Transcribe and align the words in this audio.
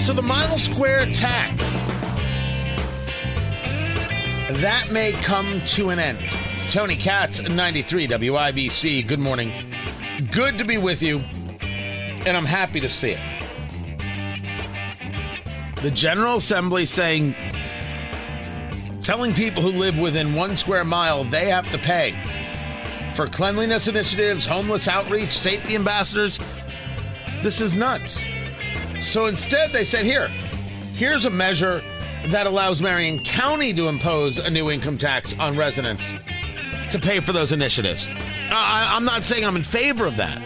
So 0.00 0.16
the 0.16 0.22
mile 0.22 0.58
square 0.58 1.06
tax 1.06 1.79
that 4.60 4.90
may 4.92 5.12
come 5.12 5.62
to 5.64 5.88
an 5.88 5.98
end. 5.98 6.18
Tony 6.68 6.94
Katz, 6.94 7.40
93 7.40 8.06
WIBC. 8.08 9.06
Good 9.06 9.18
morning. 9.18 9.54
Good 10.30 10.58
to 10.58 10.64
be 10.64 10.76
with 10.76 11.00
you, 11.00 11.20
and 11.60 12.36
I'm 12.36 12.44
happy 12.44 12.78
to 12.80 12.88
see 12.88 13.12
it. 13.12 13.20
The 15.82 15.90
General 15.90 16.36
Assembly 16.36 16.84
saying, 16.84 17.34
telling 19.00 19.32
people 19.32 19.62
who 19.62 19.70
live 19.70 19.98
within 19.98 20.34
one 20.34 20.58
square 20.58 20.84
mile 20.84 21.24
they 21.24 21.46
have 21.46 21.70
to 21.72 21.78
pay 21.78 22.12
for 23.14 23.28
cleanliness 23.28 23.88
initiatives, 23.88 24.44
homeless 24.44 24.88
outreach, 24.88 25.32
safety 25.32 25.74
ambassadors. 25.74 26.38
This 27.42 27.62
is 27.62 27.74
nuts. 27.74 28.22
So 29.00 29.24
instead, 29.24 29.72
they 29.72 29.84
said, 29.84 30.04
here, 30.04 30.28
here's 30.92 31.24
a 31.24 31.30
measure 31.30 31.82
that 32.26 32.46
allows 32.46 32.82
Marion 32.82 33.18
County 33.18 33.72
to 33.74 33.88
impose 33.88 34.38
a 34.38 34.50
new 34.50 34.70
income 34.70 34.98
tax 34.98 35.38
on 35.38 35.56
residents 35.56 36.12
to 36.90 36.98
pay 36.98 37.20
for 37.20 37.32
those 37.32 37.52
initiatives. 37.52 38.08
I, 38.50 38.96
am 38.96 39.04
not 39.04 39.24
saying 39.24 39.44
I'm 39.44 39.56
in 39.56 39.62
favor 39.62 40.06
of 40.06 40.16
that. 40.16 40.40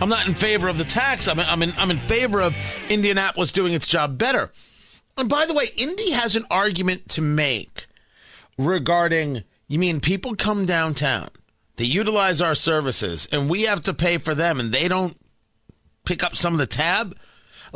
I'm 0.00 0.08
not 0.08 0.26
in 0.26 0.34
favor 0.34 0.68
of 0.68 0.78
the 0.78 0.84
tax. 0.84 1.28
I'm, 1.28 1.40
I'm, 1.40 1.62
in, 1.62 1.72
I'm 1.76 1.90
in 1.90 1.98
favor 1.98 2.40
of 2.40 2.56
Indianapolis 2.88 3.52
doing 3.52 3.72
its 3.72 3.86
job 3.86 4.18
better. 4.18 4.50
And 5.16 5.28
by 5.28 5.46
the 5.46 5.54
way, 5.54 5.66
Indy 5.76 6.10
has 6.12 6.36
an 6.36 6.44
argument 6.50 7.08
to 7.10 7.22
make 7.22 7.86
regarding 8.58 9.44
you 9.68 9.78
mean 9.78 10.00
people 10.00 10.36
come 10.36 10.66
downtown, 10.66 11.28
they 11.76 11.84
utilize 11.84 12.40
our 12.40 12.54
services, 12.54 13.28
and 13.32 13.50
we 13.50 13.62
have 13.62 13.82
to 13.82 13.94
pay 13.94 14.18
for 14.18 14.34
them, 14.34 14.60
and 14.60 14.72
they 14.72 14.88
don't 14.88 15.14
pick 16.04 16.22
up 16.22 16.36
some 16.36 16.52
of 16.54 16.58
the 16.58 16.66
tab? 16.66 17.16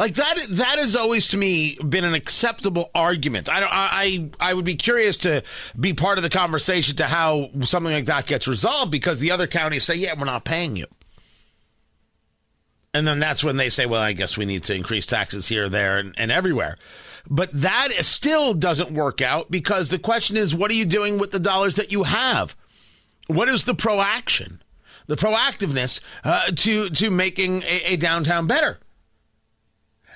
Like 0.00 0.14
that 0.14 0.38
that 0.52 0.78
has 0.78 0.96
always 0.96 1.28
to 1.28 1.36
me 1.36 1.76
been 1.86 2.06
an 2.06 2.14
acceptable 2.14 2.90
argument. 2.94 3.50
I 3.50 3.66
I 3.70 4.30
I 4.40 4.54
would 4.54 4.64
be 4.64 4.74
curious 4.74 5.18
to 5.18 5.42
be 5.78 5.92
part 5.92 6.16
of 6.16 6.22
the 6.22 6.30
conversation 6.30 6.96
to 6.96 7.04
how 7.04 7.50
something 7.64 7.92
like 7.92 8.06
that 8.06 8.26
gets 8.26 8.48
resolved 8.48 8.90
because 8.90 9.18
the 9.18 9.30
other 9.30 9.46
counties 9.46 9.84
say, 9.84 9.96
"Yeah, 9.96 10.14
we're 10.18 10.24
not 10.24 10.46
paying 10.46 10.74
you." 10.74 10.86
And 12.94 13.06
then 13.06 13.20
that's 13.20 13.44
when 13.44 13.58
they 13.58 13.68
say, 13.68 13.84
"Well, 13.84 14.00
I 14.00 14.14
guess 14.14 14.38
we 14.38 14.46
need 14.46 14.62
to 14.64 14.74
increase 14.74 15.04
taxes 15.04 15.48
here, 15.48 15.68
there, 15.68 15.98
and, 15.98 16.14
and 16.16 16.32
everywhere." 16.32 16.78
But 17.28 17.50
that 17.60 17.92
still 17.96 18.54
doesn't 18.54 18.92
work 18.92 19.20
out 19.20 19.50
because 19.50 19.90
the 19.90 19.98
question 19.98 20.38
is, 20.38 20.54
what 20.54 20.70
are 20.70 20.74
you 20.74 20.86
doing 20.86 21.18
with 21.18 21.30
the 21.30 21.38
dollars 21.38 21.74
that 21.74 21.92
you 21.92 22.04
have? 22.04 22.56
What 23.26 23.50
is 23.50 23.64
the 23.64 23.74
proaction, 23.74 24.62
the 25.08 25.16
proactiveness 25.16 26.00
uh, 26.24 26.46
to 26.56 26.88
to 26.88 27.10
making 27.10 27.64
a, 27.64 27.92
a 27.92 27.96
downtown 27.96 28.46
better? 28.46 28.79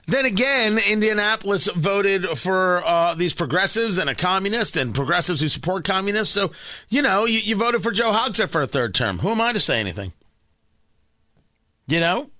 Then 0.06 0.26
again, 0.26 0.78
Indianapolis 0.90 1.66
voted 1.68 2.26
for 2.38 2.82
uh, 2.84 3.14
these 3.14 3.32
progressives 3.32 3.96
and 3.98 4.10
a 4.10 4.14
communist 4.14 4.76
and 4.76 4.94
progressives 4.94 5.40
who 5.40 5.48
support 5.48 5.84
communists. 5.84 6.34
So, 6.34 6.52
you 6.88 7.00
know, 7.00 7.24
you, 7.24 7.38
you 7.38 7.56
voted 7.56 7.82
for 7.82 7.90
Joe 7.90 8.12
Hogsett 8.12 8.50
for 8.50 8.62
a 8.62 8.66
third 8.66 8.94
term. 8.94 9.20
Who 9.20 9.30
am 9.30 9.40
I 9.40 9.52
to 9.52 9.60
say 9.60 9.80
anything? 9.80 10.12
You 11.86 12.00
know, 12.00 12.30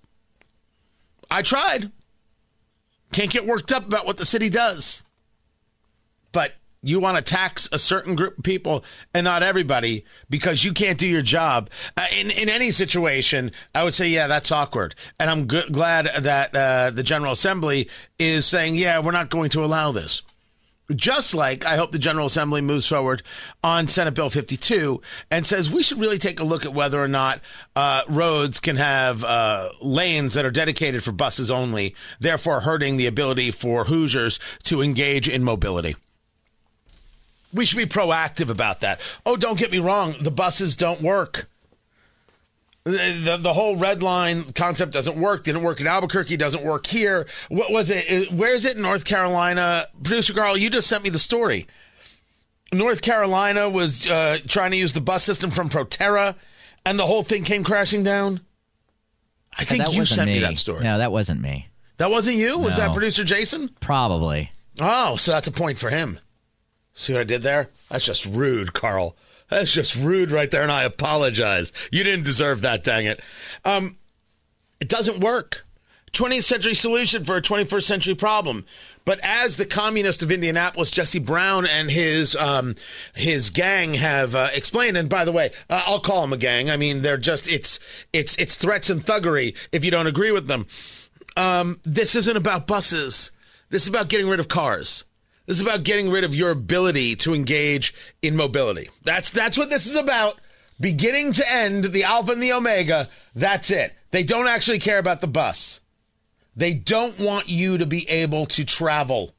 I 1.30 1.42
tried. 1.42 1.90
Can't 3.12 3.30
get 3.30 3.46
worked 3.46 3.72
up 3.72 3.86
about 3.86 4.06
what 4.06 4.16
the 4.18 4.24
city 4.24 4.50
does. 4.50 5.02
But 6.32 6.52
you 6.84 7.00
want 7.00 7.16
to 7.16 7.22
tax 7.22 7.68
a 7.72 7.78
certain 7.78 8.14
group 8.14 8.38
of 8.38 8.44
people 8.44 8.84
and 9.14 9.24
not 9.24 9.42
everybody 9.42 10.04
because 10.28 10.64
you 10.64 10.72
can't 10.72 10.98
do 10.98 11.06
your 11.06 11.22
job. 11.22 11.70
Uh, 11.96 12.06
in 12.16 12.30
in 12.30 12.48
any 12.48 12.70
situation 12.70 13.50
i 13.74 13.82
would 13.82 13.94
say 13.94 14.08
yeah 14.08 14.26
that's 14.26 14.52
awkward. 14.52 14.94
And 15.18 15.30
i'm 15.30 15.46
good, 15.46 15.72
glad 15.72 16.10
that 16.18 16.54
uh, 16.54 16.90
the 16.90 17.02
general 17.02 17.32
assembly 17.32 17.88
is 18.18 18.46
saying 18.46 18.76
yeah 18.76 18.98
we're 19.00 19.12
not 19.12 19.30
going 19.30 19.50
to 19.50 19.64
allow 19.64 19.92
this. 19.92 20.22
Just 20.94 21.34
like 21.34 21.64
I 21.64 21.76
hope 21.76 21.92
the 21.92 21.98
General 21.98 22.26
Assembly 22.26 22.60
moves 22.60 22.86
forward 22.86 23.22
on 23.62 23.88
Senate 23.88 24.12
Bill 24.12 24.28
52 24.28 25.00
and 25.30 25.46
says 25.46 25.72
we 25.72 25.82
should 25.82 25.98
really 25.98 26.18
take 26.18 26.40
a 26.40 26.44
look 26.44 26.66
at 26.66 26.74
whether 26.74 27.02
or 27.02 27.08
not 27.08 27.40
uh, 27.74 28.02
roads 28.06 28.60
can 28.60 28.76
have 28.76 29.24
uh, 29.24 29.70
lanes 29.80 30.34
that 30.34 30.44
are 30.44 30.50
dedicated 30.50 31.02
for 31.02 31.12
buses 31.12 31.50
only, 31.50 31.94
therefore 32.20 32.60
hurting 32.60 32.98
the 32.98 33.06
ability 33.06 33.50
for 33.50 33.84
Hoosiers 33.84 34.38
to 34.64 34.82
engage 34.82 35.26
in 35.26 35.42
mobility. 35.42 35.96
We 37.54 37.64
should 37.64 37.78
be 37.78 37.86
proactive 37.86 38.50
about 38.50 38.80
that. 38.80 39.00
Oh, 39.24 39.36
don't 39.36 39.58
get 39.58 39.70
me 39.70 39.78
wrong, 39.78 40.16
the 40.20 40.30
buses 40.30 40.76
don't 40.76 41.00
work. 41.00 41.48
The, 42.84 43.38
the, 43.40 43.54
whole 43.54 43.76
red 43.76 44.02
line 44.02 44.44
concept 44.52 44.92
doesn't 44.92 45.16
work. 45.16 45.44
Didn't 45.44 45.62
work 45.62 45.80
in 45.80 45.86
Albuquerque. 45.86 46.36
Doesn't 46.36 46.62
work 46.62 46.86
here. 46.86 47.26
What 47.48 47.72
was 47.72 47.90
it? 47.90 48.30
Where 48.30 48.52
is 48.52 48.66
it 48.66 48.76
in 48.76 48.82
North 48.82 49.06
Carolina? 49.06 49.86
Producer 50.02 50.34
Carl, 50.34 50.58
you 50.58 50.68
just 50.68 50.86
sent 50.86 51.02
me 51.02 51.08
the 51.08 51.18
story. 51.18 51.66
North 52.74 53.00
Carolina 53.00 53.70
was 53.70 54.10
uh, 54.10 54.36
trying 54.48 54.72
to 54.72 54.76
use 54.76 54.92
the 54.92 55.00
bus 55.00 55.24
system 55.24 55.50
from 55.50 55.70
Proterra, 55.70 56.34
and 56.84 56.98
the 56.98 57.06
whole 57.06 57.22
thing 57.22 57.42
came 57.42 57.64
crashing 57.64 58.02
down. 58.02 58.40
I 59.56 59.64
think 59.64 59.94
you 59.94 60.04
sent 60.04 60.26
me. 60.26 60.34
me. 60.34 60.40
that 60.40 60.58
story. 60.58 60.84
No, 60.84 60.98
that 60.98 61.10
wasn't 61.10 61.40
me. 61.40 61.68
That 61.96 62.10
wasn't 62.10 62.36
you. 62.36 62.50
No. 62.50 62.58
Was 62.58 62.76
that 62.76 62.92
producer 62.92 63.24
Jason? 63.24 63.70
Probably. 63.80 64.50
Oh, 64.80 65.16
so 65.16 65.32
that's 65.32 65.46
a 65.46 65.52
point 65.52 65.78
for 65.78 65.88
him. 65.88 66.18
See 66.94 67.12
what 67.12 67.20
I 67.20 67.24
did 67.24 67.42
there? 67.42 67.70
That's 67.90 68.04
just 68.04 68.24
rude, 68.24 68.72
Carl. 68.72 69.16
That's 69.50 69.72
just 69.72 69.94
rude 69.94 70.30
right 70.30 70.50
there, 70.50 70.62
and 70.62 70.72
I 70.72 70.84
apologize. 70.84 71.72
You 71.92 72.04
didn't 72.04 72.24
deserve 72.24 72.62
that, 72.62 72.82
dang 72.82 73.04
it. 73.04 73.20
Um, 73.64 73.98
it 74.80 74.88
doesn't 74.88 75.22
work. 75.22 75.64
20th 76.12 76.44
century 76.44 76.74
solution 76.74 77.24
for 77.24 77.36
a 77.36 77.42
21st 77.42 77.82
century 77.82 78.14
problem. 78.14 78.64
But 79.04 79.18
as 79.22 79.56
the 79.56 79.66
communist 79.66 80.22
of 80.22 80.30
Indianapolis, 80.30 80.90
Jesse 80.90 81.18
Brown 81.18 81.66
and 81.66 81.90
his 81.90 82.36
um, 82.36 82.76
his 83.14 83.50
gang 83.50 83.94
have 83.94 84.34
uh, 84.34 84.48
explained, 84.54 84.96
and 84.96 85.10
by 85.10 85.24
the 85.24 85.32
way, 85.32 85.50
uh, 85.68 85.82
I'll 85.86 86.00
call 86.00 86.22
them 86.22 86.32
a 86.32 86.38
gang. 86.38 86.70
I 86.70 86.76
mean, 86.76 87.02
they're 87.02 87.18
just 87.18 87.50
it's 87.50 87.80
it's 88.12 88.36
it's 88.36 88.56
threats 88.56 88.88
and 88.88 89.04
thuggery 89.04 89.56
if 89.72 89.84
you 89.84 89.90
don't 89.90 90.06
agree 90.06 90.30
with 90.30 90.46
them. 90.46 90.66
Um, 91.36 91.80
this 91.82 92.14
isn't 92.14 92.36
about 92.36 92.66
buses. 92.66 93.32
This 93.68 93.82
is 93.82 93.88
about 93.88 94.08
getting 94.08 94.28
rid 94.28 94.40
of 94.40 94.48
cars. 94.48 95.04
This 95.46 95.58
is 95.58 95.62
about 95.62 95.82
getting 95.82 96.10
rid 96.10 96.24
of 96.24 96.34
your 96.34 96.50
ability 96.50 97.16
to 97.16 97.34
engage 97.34 97.94
in 98.22 98.36
mobility. 98.36 98.88
That's 99.02 99.30
that's 99.30 99.58
what 99.58 99.70
this 99.70 99.86
is 99.86 99.94
about. 99.94 100.40
Beginning 100.80 101.32
to 101.32 101.52
end, 101.52 101.84
the 101.84 102.04
alpha 102.04 102.32
and 102.32 102.42
the 102.42 102.52
omega, 102.52 103.08
that's 103.34 103.70
it. 103.70 103.94
They 104.10 104.24
don't 104.24 104.48
actually 104.48 104.80
care 104.80 104.98
about 104.98 105.20
the 105.20 105.26
bus. 105.26 105.80
They 106.56 106.74
don't 106.74 107.18
want 107.18 107.48
you 107.48 107.78
to 107.78 107.86
be 107.86 108.08
able 108.08 108.46
to 108.46 108.64
travel. 108.64 109.34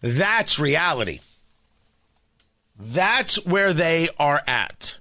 That's 0.00 0.58
reality. 0.58 1.20
That's 2.78 3.44
where 3.44 3.72
they 3.72 4.08
are 4.18 4.42
at. 4.46 4.98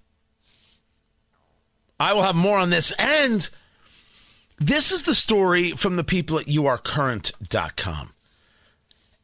I 1.99 2.13
will 2.13 2.23
have 2.23 2.35
more 2.35 2.57
on 2.57 2.69
this. 2.69 2.91
And 2.97 3.47
this 4.57 4.91
is 4.91 5.03
the 5.03 5.15
story 5.15 5.71
from 5.71 5.95
the 5.95 6.03
people 6.03 6.39
at 6.39 6.45
youarecurrent.com. 6.45 8.14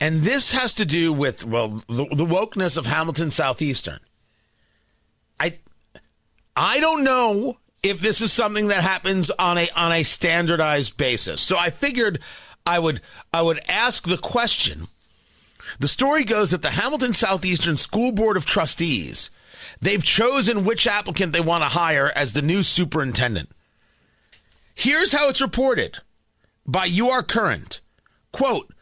And 0.01 0.23
this 0.23 0.51
has 0.51 0.73
to 0.73 0.85
do 0.85 1.13
with, 1.13 1.45
well, 1.45 1.83
the, 1.87 2.07
the 2.11 2.25
wokeness 2.25 2.75
of 2.75 2.87
Hamilton 2.87 3.29
Southeastern. 3.29 3.99
I 5.39 5.59
I 6.55 6.79
don't 6.79 7.03
know 7.03 7.57
if 7.83 7.99
this 7.99 8.19
is 8.19 8.33
something 8.33 8.67
that 8.67 8.81
happens 8.81 9.29
on 9.29 9.59
a 9.59 9.69
on 9.75 9.91
a 9.91 10.03
standardized 10.03 10.97
basis. 10.97 11.39
So 11.39 11.55
I 11.55 11.69
figured 11.69 12.19
I 12.65 12.79
would 12.79 13.01
I 13.31 13.43
would 13.43 13.59
ask 13.69 14.07
the 14.07 14.17
question 14.17 14.87
The 15.79 15.87
story 15.87 16.23
goes 16.23 16.49
that 16.49 16.63
the 16.63 16.71
Hamilton 16.71 17.13
Southeastern 17.13 17.77
School 17.77 18.11
Board 18.11 18.37
of 18.37 18.45
Trustees, 18.45 19.29
they've 19.81 20.03
chosen 20.03 20.65
which 20.65 20.87
applicant 20.87 21.31
they 21.31 21.41
want 21.41 21.63
to 21.63 21.69
hire 21.69 22.11
as 22.15 22.33
the 22.33 22.41
new 22.41 22.63
superintendent. 22.63 23.49
Here's 24.73 25.11
how 25.11 25.29
it's 25.29 25.41
reported 25.41 25.99
by 26.65 26.89
UR 26.91 27.21
Current. 27.21 27.81
Quote, 28.31 28.73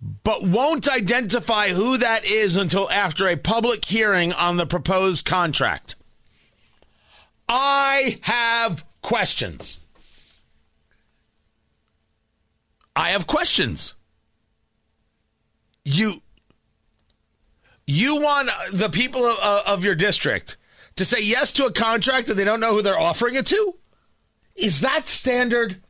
but 0.00 0.44
won't 0.44 0.88
identify 0.88 1.68
who 1.68 1.96
that 1.98 2.24
is 2.24 2.56
until 2.56 2.90
after 2.90 3.26
a 3.26 3.36
public 3.36 3.84
hearing 3.84 4.32
on 4.32 4.56
the 4.56 4.66
proposed 4.66 5.24
contract. 5.24 5.96
I 7.48 8.18
have 8.22 8.84
questions. 9.02 9.78
I 12.94 13.10
have 13.10 13.26
questions. 13.26 13.94
You 15.84 16.20
you 17.86 18.16
want 18.16 18.50
the 18.72 18.90
people 18.90 19.24
of, 19.24 19.66
of 19.66 19.84
your 19.84 19.94
district 19.94 20.58
to 20.96 21.04
say 21.04 21.22
yes 21.22 21.52
to 21.54 21.64
a 21.64 21.72
contract 21.72 22.28
and 22.28 22.38
they 22.38 22.44
don't 22.44 22.60
know 22.60 22.74
who 22.74 22.82
they're 22.82 22.98
offering 22.98 23.36
it 23.36 23.46
to? 23.46 23.74
Is 24.56 24.80
that 24.80 25.08
standard? 25.08 25.80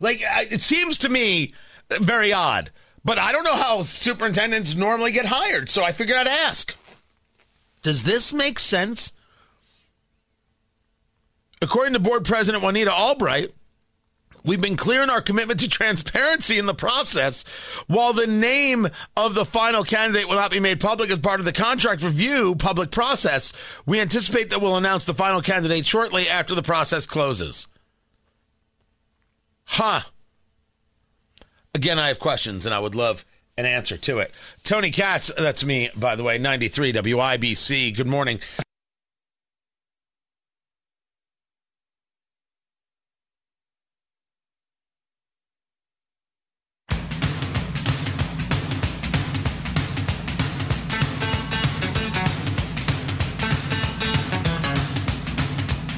Like 0.00 0.20
it 0.22 0.62
seems 0.62 0.98
to 0.98 1.08
me 1.08 1.54
very 1.90 2.32
odd. 2.32 2.70
But 3.04 3.18
I 3.18 3.32
don't 3.32 3.44
know 3.44 3.56
how 3.56 3.82
superintendents 3.82 4.74
normally 4.74 5.12
get 5.12 5.26
hired, 5.26 5.68
so 5.68 5.82
I 5.82 5.92
figured 5.92 6.18
I'd 6.18 6.28
ask. 6.28 6.76
Does 7.82 8.02
this 8.02 8.32
make 8.32 8.58
sense? 8.58 9.12
According 11.62 11.94
to 11.94 11.98
board 11.98 12.24
president 12.24 12.62
Juanita 12.62 12.92
Albright, 12.92 13.52
we've 14.44 14.60
been 14.60 14.76
clear 14.76 15.02
in 15.02 15.10
our 15.10 15.20
commitment 15.22 15.60
to 15.60 15.68
transparency 15.68 16.58
in 16.58 16.66
the 16.66 16.74
process. 16.74 17.44
While 17.86 18.12
the 18.12 18.26
name 18.26 18.86
of 19.16 19.34
the 19.34 19.46
final 19.46 19.82
candidate 19.82 20.28
will 20.28 20.36
not 20.36 20.50
be 20.50 20.60
made 20.60 20.80
public 20.80 21.10
as 21.10 21.18
part 21.18 21.40
of 21.40 21.46
the 21.46 21.52
contract 21.52 22.02
review 22.02 22.54
public 22.54 22.90
process, 22.90 23.52
we 23.86 24.00
anticipate 24.00 24.50
that 24.50 24.60
we'll 24.60 24.76
announce 24.76 25.06
the 25.06 25.14
final 25.14 25.40
candidate 25.40 25.86
shortly 25.86 26.28
after 26.28 26.54
the 26.54 26.62
process 26.62 27.06
closes. 27.06 27.66
Huh. 29.64 30.00
Again, 31.74 31.98
I 32.00 32.08
have 32.08 32.18
questions 32.18 32.66
and 32.66 32.74
I 32.74 32.80
would 32.80 32.94
love 32.94 33.24
an 33.56 33.64
answer 33.64 33.96
to 33.96 34.18
it. 34.18 34.32
Tony 34.64 34.90
Katz, 34.90 35.30
that's 35.38 35.64
me, 35.64 35.90
by 35.96 36.16
the 36.16 36.24
way, 36.24 36.38
93 36.38 36.92
WIBC. 36.92 37.96
Good 37.96 38.08
morning. 38.08 38.40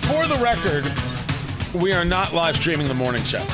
For 0.03 0.27
the 0.27 0.39
record, 0.43 0.93
we 1.83 1.95
are 1.95 2.05
not 2.05 2.35
live 2.35 2.57
streaming 2.57 2.89
the 2.89 2.95
morning 2.95 3.23
show. 3.23 3.47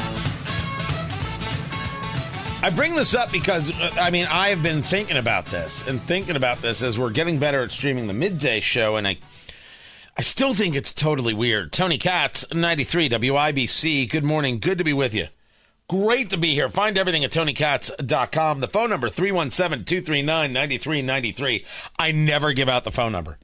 I 2.60 2.70
bring 2.70 2.96
this 2.96 3.14
up 3.14 3.30
because 3.30 3.70
uh, 3.70 3.90
I 4.00 4.10
mean 4.10 4.26
I 4.28 4.48
have 4.48 4.64
been 4.64 4.82
thinking 4.82 5.16
about 5.16 5.46
this 5.46 5.86
and 5.86 6.02
thinking 6.02 6.34
about 6.34 6.60
this 6.60 6.82
as 6.82 6.98
we're 6.98 7.10
getting 7.10 7.38
better 7.38 7.62
at 7.62 7.70
streaming 7.70 8.08
the 8.08 8.12
midday 8.12 8.58
show, 8.58 8.96
and 8.96 9.06
I 9.06 9.18
I 10.16 10.22
still 10.22 10.54
think 10.54 10.74
it's 10.74 10.92
totally 10.92 11.34
weird. 11.34 11.72
Tony 11.72 11.98
Katz, 11.98 12.52
93 12.52 13.10
WIBC. 13.10 14.10
Good 14.10 14.24
morning. 14.24 14.58
Good 14.58 14.78
to 14.78 14.84
be 14.84 14.92
with 14.92 15.14
you. 15.14 15.28
Great 15.88 16.30
to 16.30 16.36
be 16.36 16.48
here. 16.48 16.68
Find 16.68 16.98
everything 16.98 17.22
at 17.22 17.30
tonykatz.com. 17.30 18.58
The 18.58 18.66
phone 18.66 18.90
number 18.90 19.06
317-239-9393. 19.08 21.64
I 21.96 22.10
never 22.10 22.52
give 22.52 22.68
out 22.68 22.82
the 22.82 22.90
phone 22.90 23.12
number. 23.12 23.38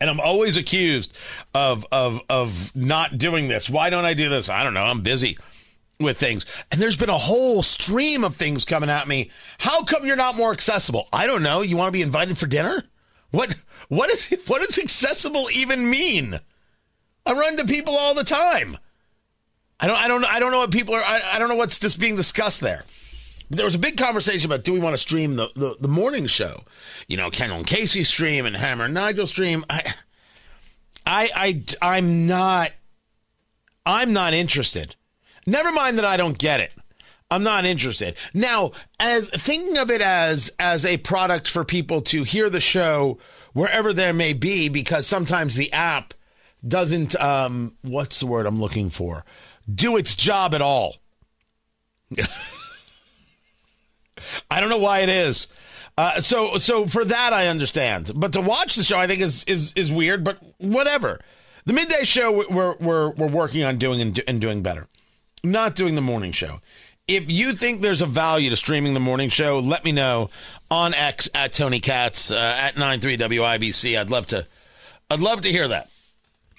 And 0.00 0.08
I'm 0.08 0.20
always 0.20 0.56
accused 0.56 1.18
of 1.54 1.84
of 1.90 2.20
of 2.28 2.70
not 2.76 3.18
doing 3.18 3.48
this. 3.48 3.68
Why 3.68 3.90
don't 3.90 4.04
I 4.04 4.14
do 4.14 4.28
this? 4.28 4.48
I 4.48 4.62
don't 4.62 4.74
know. 4.74 4.84
I'm 4.84 5.00
busy 5.00 5.36
with 6.02 6.18
things. 6.18 6.44
And 6.70 6.80
there's 6.80 6.96
been 6.96 7.10
a 7.10 7.18
whole 7.18 7.62
stream 7.62 8.24
of 8.24 8.36
things 8.36 8.64
coming 8.64 8.90
at 8.90 9.08
me. 9.08 9.30
How 9.58 9.84
come 9.84 10.06
you're 10.06 10.16
not 10.16 10.36
more 10.36 10.52
accessible? 10.52 11.08
I 11.12 11.26
don't 11.26 11.42
know. 11.42 11.62
You 11.62 11.76
want 11.76 11.88
to 11.88 11.92
be 11.92 12.02
invited 12.02 12.38
for 12.38 12.46
dinner? 12.46 12.84
What 13.30 13.54
what 13.88 14.10
is 14.10 14.36
what 14.46 14.62
does 14.62 14.78
accessible 14.78 15.48
even 15.54 15.88
mean? 15.88 16.38
I 17.24 17.32
run 17.32 17.56
to 17.56 17.64
people 17.64 17.96
all 17.96 18.14
the 18.14 18.24
time. 18.24 18.78
I 19.80 19.86
don't 19.86 19.96
I 19.96 20.08
don't 20.08 20.24
I 20.24 20.38
don't 20.38 20.52
know 20.52 20.58
what 20.58 20.70
people 20.70 20.94
are 20.94 21.02
I, 21.02 21.22
I 21.34 21.38
don't 21.38 21.48
know 21.48 21.56
what's 21.56 21.78
just 21.78 21.98
being 21.98 22.16
discussed 22.16 22.60
there. 22.60 22.84
But 23.48 23.56
there 23.56 23.66
was 23.66 23.74
a 23.74 23.80
big 23.80 23.96
conversation 23.96 24.50
about 24.50 24.64
do 24.64 24.72
we 24.72 24.78
want 24.78 24.94
to 24.94 24.98
stream 24.98 25.36
the, 25.36 25.48
the, 25.54 25.76
the 25.78 25.88
morning 25.88 26.26
show? 26.26 26.64
You 27.06 27.18
know, 27.18 27.30
Kendall 27.30 27.58
and 27.58 27.66
Casey 27.66 28.04
stream 28.04 28.46
and 28.46 28.56
Hammer 28.56 28.84
and 28.84 28.94
Nigel 28.94 29.26
stream. 29.26 29.64
I 29.68 29.92
I 31.06 31.28
I 31.34 31.64
I'm 31.96 32.26
not 32.26 32.70
I'm 33.84 34.12
not 34.12 34.32
interested. 34.34 34.96
Never 35.46 35.72
mind 35.72 35.98
that 35.98 36.04
I 36.04 36.16
don't 36.16 36.38
get 36.38 36.60
it. 36.60 36.72
I'm 37.30 37.42
not 37.42 37.64
interested. 37.64 38.16
Now, 38.34 38.72
as 39.00 39.30
thinking 39.30 39.78
of 39.78 39.90
it 39.90 40.02
as 40.02 40.50
as 40.58 40.84
a 40.84 40.98
product 40.98 41.48
for 41.48 41.64
people 41.64 42.02
to 42.02 42.24
hear 42.24 42.50
the 42.50 42.60
show 42.60 43.18
wherever 43.54 43.94
there 43.94 44.12
may 44.12 44.34
be, 44.34 44.68
because 44.68 45.06
sometimes 45.06 45.54
the 45.54 45.72
app 45.72 46.12
doesn't 46.66 47.18
um 47.20 47.76
what's 47.80 48.20
the 48.20 48.26
word 48.26 48.44
I'm 48.46 48.60
looking 48.60 48.90
for? 48.90 49.24
Do 49.72 49.96
its 49.96 50.14
job 50.14 50.54
at 50.54 50.60
all. 50.60 50.96
I 54.50 54.60
don't 54.60 54.68
know 54.68 54.78
why 54.78 55.00
it 55.00 55.08
is. 55.08 55.48
Uh, 55.96 56.20
so 56.20 56.58
so 56.58 56.86
for 56.86 57.04
that 57.04 57.32
I 57.32 57.48
understand, 57.48 58.12
but 58.14 58.34
to 58.34 58.42
watch 58.42 58.76
the 58.76 58.84
show 58.84 58.98
I 58.98 59.06
think 59.06 59.20
is 59.20 59.44
is 59.44 59.72
is 59.74 59.90
weird. 59.90 60.22
But 60.22 60.38
whatever. 60.58 61.18
The 61.64 61.72
midday 61.72 62.04
show 62.04 62.44
we're 62.50 62.76
we're 62.78 63.10
we're 63.10 63.28
working 63.28 63.62
on 63.64 63.78
doing 63.78 64.00
and, 64.00 64.20
and 64.26 64.40
doing 64.40 64.62
better. 64.62 64.86
Not 65.44 65.74
doing 65.74 65.94
the 65.94 66.00
morning 66.00 66.32
show. 66.32 66.60
If 67.08 67.30
you 67.30 67.52
think 67.52 67.82
there's 67.82 68.00
a 68.00 68.06
value 68.06 68.48
to 68.50 68.56
streaming 68.56 68.94
the 68.94 69.00
morning 69.00 69.28
show, 69.28 69.58
let 69.58 69.84
me 69.84 69.90
know 69.90 70.30
on 70.70 70.94
X 70.94 71.28
at 71.34 71.52
Tony 71.52 71.80
Katz 71.80 72.30
uh, 72.30 72.56
at 72.58 72.76
93 72.76 73.16
WIBC. 73.16 73.98
I'd 73.98 74.10
love 74.10 74.26
to. 74.28 74.46
I'd 75.10 75.20
love 75.20 75.40
to 75.42 75.50
hear 75.50 75.66
that. 75.68 75.90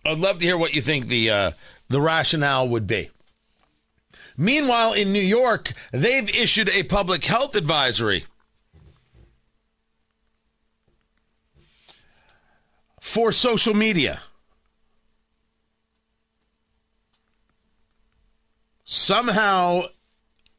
I'd 0.06 0.20
love 0.20 0.40
to 0.40 0.46
hear 0.46 0.58
what 0.58 0.74
you 0.74 0.82
think 0.82 1.08
the 1.08 1.30
uh, 1.30 1.52
the 1.88 2.02
rationale 2.02 2.68
would 2.68 2.86
be. 2.86 3.10
Meanwhile, 4.36 4.94
in 4.94 5.14
New 5.14 5.22
York, 5.22 5.74
they've 5.92 6.30
issued 6.30 6.70
a 6.70 6.84
public 6.84 7.24
health 7.24 7.56
advisory 7.56 8.26
for 13.00 13.32
social 13.32 13.74
media. 13.74 14.22
Somehow, 18.94 19.88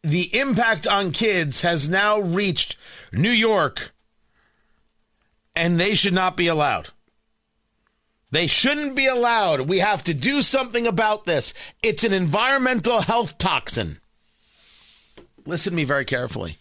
the 0.03 0.37
impact 0.37 0.89
on 0.89 1.13
kids 1.13 1.61
has 1.61 1.89
now 1.89 2.19
reached 2.19 2.75
New 3.13 3.31
York, 3.31 3.93
and 5.55 5.79
they 5.79 5.95
should 5.95 6.15
not 6.15 6.37
be 6.37 6.49
allowed. 6.49 6.89
They 8.33 8.49
shouldn't 8.49 8.97
be 8.97 9.07
allowed. 9.07 9.69
We 9.69 9.79
have 9.79 10.03
to 10.03 10.15
do 10.15 10.43
something 10.43 10.85
about 10.85 11.27
this. 11.27 11.55
It's 11.81 12.03
an 12.03 12.13
environmental 12.13 13.03
health 13.03 13.39
toxin. 13.39 14.01
Listen 15.47 15.71
to 15.71 15.77
me 15.77 15.85
very 15.85 16.05
carefully. 16.05 16.59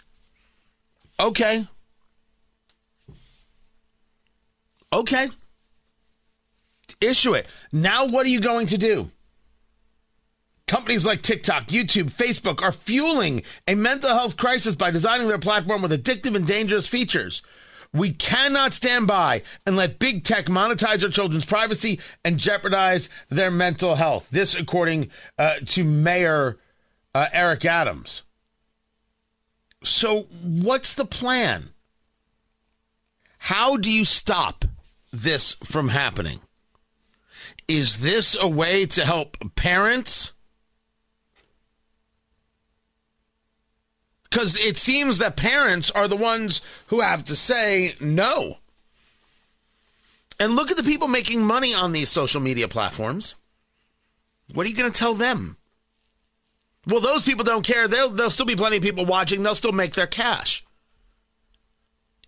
Okay. 1.19 1.65
Okay. 4.93 5.27
Issue 7.01 7.33
it. 7.33 7.47
Now, 7.71 8.05
what 8.05 8.27
are 8.27 8.29
you 8.29 8.41
going 8.41 8.67
to 8.67 8.77
do? 8.77 9.09
Companies 10.73 11.05
like 11.05 11.21
TikTok, 11.21 11.67
YouTube, 11.67 12.09
Facebook 12.09 12.63
are 12.63 12.71
fueling 12.71 13.43
a 13.67 13.75
mental 13.75 14.09
health 14.09 14.37
crisis 14.37 14.73
by 14.73 14.89
designing 14.89 15.27
their 15.27 15.37
platform 15.37 15.83
with 15.83 15.91
addictive 15.91 16.35
and 16.35 16.47
dangerous 16.47 16.87
features. 16.87 17.43
We 17.93 18.11
cannot 18.11 18.73
stand 18.73 19.05
by 19.05 19.43
and 19.67 19.75
let 19.75 19.99
big 19.99 20.23
tech 20.23 20.45
monetize 20.45 21.03
our 21.03 21.11
children's 21.11 21.45
privacy 21.45 21.99
and 22.25 22.39
jeopardize 22.39 23.07
their 23.29 23.51
mental 23.51 23.93
health. 23.93 24.27
This, 24.31 24.55
according 24.55 25.11
uh, 25.37 25.57
to 25.63 25.83
Mayor 25.83 26.57
uh, 27.13 27.27
Eric 27.31 27.65
Adams. 27.65 28.23
So, 29.83 30.21
what's 30.41 30.95
the 30.95 31.05
plan? 31.05 31.65
How 33.37 33.77
do 33.77 33.91
you 33.91 34.05
stop 34.05 34.65
this 35.11 35.53
from 35.63 35.89
happening? 35.89 36.39
Is 37.67 37.99
this 37.99 38.35
a 38.41 38.47
way 38.47 38.87
to 38.87 39.05
help 39.05 39.37
parents? 39.55 40.32
Because 44.33 44.59
it 44.59 44.77
seems 44.77 45.19
that 45.19 45.35
parents 45.35 45.91
are 45.91 46.07
the 46.07 46.15
ones 46.17 46.61
who 46.87 47.01
have 47.01 47.23
to 47.25 47.35
say 47.35 47.93
no. 47.99 48.57
And 50.39 50.55
look 50.55 50.71
at 50.71 50.77
the 50.77 50.81
people 50.81 51.07
making 51.07 51.45
money 51.45 51.71
on 51.75 51.91
these 51.91 52.09
social 52.09 52.41
media 52.41 52.67
platforms. 52.67 53.35
What 54.51 54.65
are 54.65 54.69
you 54.69 54.75
going 54.75 54.91
to 54.91 54.97
tell 54.97 55.13
them? 55.13 55.57
Well, 56.87 56.99
those 56.99 57.23
people 57.23 57.45
don't 57.45 57.63
care. 57.63 57.87
They'll, 57.87 58.09
there'll 58.09 58.31
still 58.31 58.47
be 58.47 58.55
plenty 58.55 58.77
of 58.77 58.81
people 58.83 59.05
watching. 59.05 59.43
They'll 59.43 59.53
still 59.53 59.71
make 59.71 59.93
their 59.93 60.07
cash. 60.07 60.65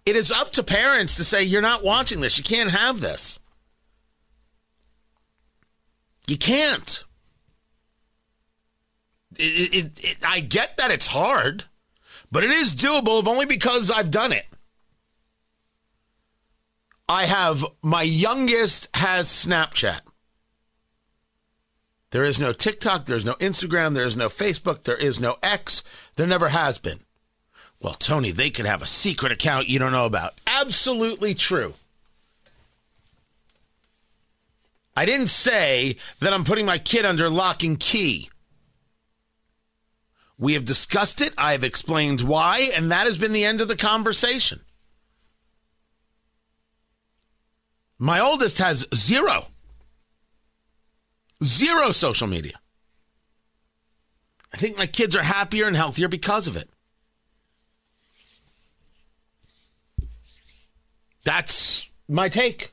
It 0.06 0.16
is 0.16 0.32
up 0.32 0.52
to 0.54 0.64
parents 0.64 1.16
to 1.16 1.24
say, 1.24 1.42
you're 1.42 1.60
not 1.60 1.84
watching 1.84 2.20
this. 2.20 2.38
You 2.38 2.44
can't 2.44 2.70
have 2.70 3.02
this. 3.02 3.40
You 6.28 6.38
can't. 6.38 7.04
It, 9.40 9.74
it, 9.74 10.04
it, 10.04 10.18
I 10.24 10.42
get 10.42 10.78
that 10.78 10.92
it's 10.92 11.08
hard, 11.08 11.66
but 12.36 12.44
it 12.44 12.52
is 12.52 12.76
doable 12.76 13.22
if 13.22 13.30
only 13.30 13.46
because 13.46 13.90
I've 13.90 14.12
done 14.12 14.34
it. 14.34 14.46
I 17.08 17.28
have 17.28 17.64
my 17.82 18.02
youngest 18.02 18.90
has 18.94 19.30
Snapchat. 19.30 20.02
There 22.12 22.26
is 22.26 22.42
no 22.42 22.52
TikTok, 22.52 23.06
there's 23.06 23.24
no 23.24 23.36
Instagram, 23.36 23.94
there 23.94 24.06
is 24.06 24.18
no 24.18 24.28
Facebook, 24.28 24.84
there 24.84 24.98
is 24.98 25.18
no 25.18 25.38
X. 25.42 25.82
There 26.18 26.28
never 26.28 26.50
has 26.50 26.78
been. 26.78 27.00
Well, 27.82 27.94
Tony, 27.94 28.32
they 28.32 28.50
could 28.50 28.66
have 28.66 28.82
a 28.82 28.86
secret 28.86 29.32
account 29.32 29.70
you 29.70 29.80
don't 29.80 29.94
know 29.94 30.06
about. 30.06 30.34
Absolutely 30.46 31.36
true. 31.36 31.76
I 34.94 35.06
didn't 35.06 35.28
say 35.28 35.96
that 36.20 36.34
I'm 36.34 36.44
putting 36.44 36.66
my 36.66 36.80
kid 36.80 37.06
under 37.06 37.30
lock 37.30 37.64
and 37.64 37.80
key. 37.80 38.30
We 40.38 40.54
have 40.54 40.66
discussed 40.66 41.22
it. 41.22 41.34
I 41.38 41.54
have 41.54 41.64
explained 41.64 42.22
why, 42.22 42.70
and 42.76 42.92
that 42.92 43.08
has 43.08 43.18
been 43.18 43.32
the 43.32 43.46
end 43.46 43.62
of 43.62 43.68
the 43.68 43.78
conversation. 43.78 44.62
My 47.98 48.20
oldest 48.20 48.58
has 48.58 48.86
zero, 48.94 49.48
zero 51.44 51.92
social 51.92 52.28
media. 52.28 52.60
I 54.54 54.58
think 54.58 54.78
my 54.78 54.88
kids 54.88 55.16
are 55.16 55.24
happier 55.24 55.68
and 55.68 55.76
healthier 55.76 56.08
because 56.08 56.48
of 56.48 56.58
it. 56.58 56.70
That's 61.24 61.90
my 62.08 62.30
take. 62.30 62.72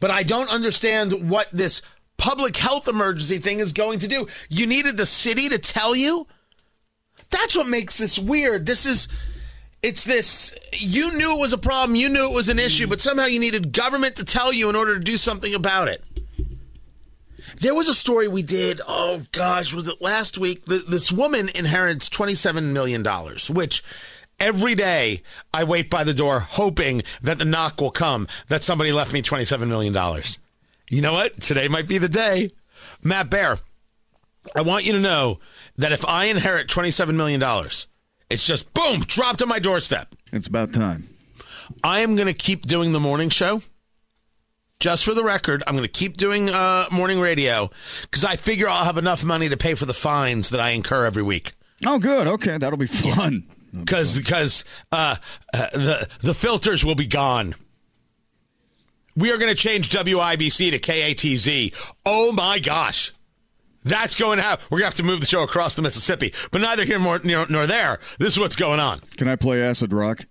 But 0.00 0.10
I 0.10 0.22
don't 0.22 0.50
understand 0.50 1.30
what 1.30 1.48
this 1.52 1.82
public 2.16 2.56
health 2.56 2.88
emergency 2.88 3.38
thing 3.38 3.58
is 3.60 3.72
going 3.72 3.98
to 4.00 4.08
do. 4.08 4.26
You 4.48 4.66
needed 4.66 4.96
the 4.96 5.06
city 5.06 5.48
to 5.48 5.58
tell 5.58 5.96
you? 5.96 6.26
That's 7.30 7.56
what 7.56 7.66
makes 7.66 7.98
this 7.98 8.18
weird. 8.18 8.66
This 8.66 8.86
is 8.86 9.08
it's 9.82 10.04
this 10.04 10.56
you 10.72 11.12
knew 11.16 11.36
it 11.36 11.40
was 11.40 11.52
a 11.52 11.58
problem, 11.58 11.94
you 11.94 12.08
knew 12.08 12.24
it 12.24 12.34
was 12.34 12.48
an 12.48 12.58
issue, 12.58 12.86
but 12.86 13.00
somehow 13.00 13.26
you 13.26 13.38
needed 13.38 13.72
government 13.72 14.16
to 14.16 14.24
tell 14.24 14.52
you 14.52 14.70
in 14.70 14.76
order 14.76 14.94
to 14.94 15.00
do 15.00 15.16
something 15.16 15.54
about 15.54 15.88
it. 15.88 16.02
There 17.60 17.74
was 17.74 17.88
a 17.88 17.94
story 17.94 18.26
we 18.26 18.42
did, 18.42 18.80
oh 18.88 19.22
gosh, 19.32 19.74
was 19.74 19.86
it 19.86 20.00
last 20.00 20.38
week? 20.38 20.64
This 20.64 21.12
woman 21.12 21.48
inherits 21.54 22.08
$27 22.08 22.72
million, 22.72 23.04
which 23.50 23.84
every 24.40 24.74
day 24.74 25.22
I 25.52 25.64
wait 25.64 25.90
by 25.90 26.02
the 26.04 26.14
door 26.14 26.40
hoping 26.40 27.02
that 27.22 27.38
the 27.38 27.44
knock 27.44 27.80
will 27.80 27.90
come 27.90 28.26
that 28.48 28.62
somebody 28.62 28.92
left 28.92 29.12
me 29.12 29.22
$27 29.22 29.68
million. 29.68 29.94
You 30.90 31.02
know 31.02 31.12
what? 31.12 31.40
Today 31.40 31.68
might 31.68 31.88
be 31.88 31.98
the 31.98 32.08
day. 32.08 32.50
Matt 33.02 33.30
Bear, 33.30 33.58
I 34.54 34.62
want 34.62 34.84
you 34.84 34.92
to 34.92 35.00
know 35.00 35.40
that 35.78 35.92
if 35.92 36.04
I 36.04 36.26
inherit 36.26 36.68
$27 36.68 37.14
million, 37.14 37.42
it's 38.30 38.46
just 38.46 38.72
boom, 38.74 39.00
dropped 39.00 39.42
on 39.42 39.48
my 39.48 39.58
doorstep. 39.58 40.14
It's 40.32 40.46
about 40.46 40.72
time. 40.72 41.08
I 41.82 42.00
am 42.00 42.16
going 42.16 42.28
to 42.28 42.34
keep 42.34 42.66
doing 42.66 42.92
the 42.92 43.00
morning 43.00 43.30
show. 43.30 43.62
Just 44.80 45.04
for 45.04 45.14
the 45.14 45.24
record, 45.24 45.62
I'm 45.66 45.76
going 45.76 45.88
to 45.88 45.92
keep 45.92 46.16
doing 46.16 46.50
uh, 46.50 46.86
morning 46.90 47.20
radio 47.20 47.70
because 48.02 48.24
I 48.24 48.36
figure 48.36 48.68
I'll 48.68 48.84
have 48.84 48.98
enough 48.98 49.24
money 49.24 49.48
to 49.48 49.56
pay 49.56 49.74
for 49.74 49.86
the 49.86 49.94
fines 49.94 50.50
that 50.50 50.60
I 50.60 50.70
incur 50.70 51.06
every 51.06 51.22
week. 51.22 51.52
Oh, 51.86 51.98
good. 51.98 52.26
Okay, 52.26 52.58
that'll 52.58 52.78
be 52.78 52.86
fun. 52.86 53.44
Because 53.74 54.16
because 54.16 54.64
uh, 54.92 55.16
uh, 55.52 55.70
the 55.72 56.08
the 56.20 56.32
filters 56.32 56.84
will 56.84 56.94
be 56.94 57.08
gone. 57.08 57.56
We 59.16 59.32
are 59.32 59.36
going 59.36 59.50
to 59.50 59.56
change 59.60 59.90
WIBC 59.90 60.70
to 60.70 60.78
KATZ. 60.78 61.92
Oh 62.06 62.30
my 62.30 62.60
gosh. 62.60 63.12
That's 63.84 64.14
going 64.14 64.38
to 64.38 64.42
happen. 64.42 64.66
We're 64.70 64.78
going 64.78 64.90
to 64.90 64.96
have 64.96 64.96
to 64.96 65.02
move 65.02 65.20
the 65.20 65.26
show 65.26 65.42
across 65.42 65.74
the 65.74 65.82
Mississippi. 65.82 66.32
But 66.50 66.62
neither 66.62 66.84
here 66.84 66.98
nor, 66.98 67.20
nor 67.22 67.66
there. 67.66 67.98
This 68.18 68.32
is 68.34 68.40
what's 68.40 68.56
going 68.56 68.80
on. 68.80 69.00
Can 69.16 69.28
I 69.28 69.36
play 69.36 69.62
acid 69.62 69.92
rock? 69.92 70.24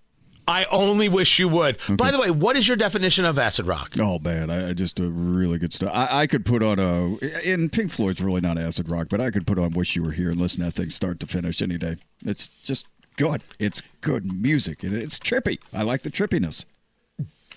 I 0.48 0.66
only 0.72 1.08
wish 1.08 1.40
you 1.40 1.48
would. 1.48 1.76
Okay. 1.76 1.96
By 1.96 2.12
the 2.12 2.20
way, 2.20 2.30
what 2.30 2.58
is 2.58 2.68
your 2.68 2.76
definition 2.76 3.24
of 3.26 3.40
acid 3.40 3.66
rock? 3.66 3.94
Oh 3.98 4.20
man, 4.20 4.50
I, 4.50 4.70
I 4.70 4.74
just 4.74 5.00
a 5.00 5.04
really 5.04 5.58
good 5.58 5.74
stuff. 5.74 5.92
I, 5.94 6.24
I, 6.24 6.28
could 6.28 6.46
put 6.46 6.62
on 6.62 6.80
a 6.80 7.16
in 7.50 7.70
Pink 7.70 7.92
Floyd's 7.92 8.22
really 8.22 8.42
not 8.42 8.58
acid 8.58 8.92
rock, 8.92 9.08
but 9.10 9.22
I 9.22 9.32
could 9.32 9.48
put 9.48 9.58
on 9.58 9.72
"Wish 9.72 9.96
You 9.96 10.04
Were 10.04 10.12
Here" 10.12 10.30
and 10.30 10.40
listen 10.40 10.60
to 10.60 10.66
that 10.66 10.74
thing 10.74 10.90
start 10.90 11.20
to 11.22 11.28
finish 11.28 11.62
any 11.62 11.78
day. 11.78 11.96
It's 12.26 12.48
just 12.48 12.88
good. 13.16 13.42
It's 13.60 13.82
good 14.02 14.34
music 14.34 14.84
and 14.84 14.94
it's 14.94 15.18
trippy. 15.18 15.60
I 15.72 15.84
like 15.84 16.02
the 16.02 16.12
trippiness. 16.12 16.66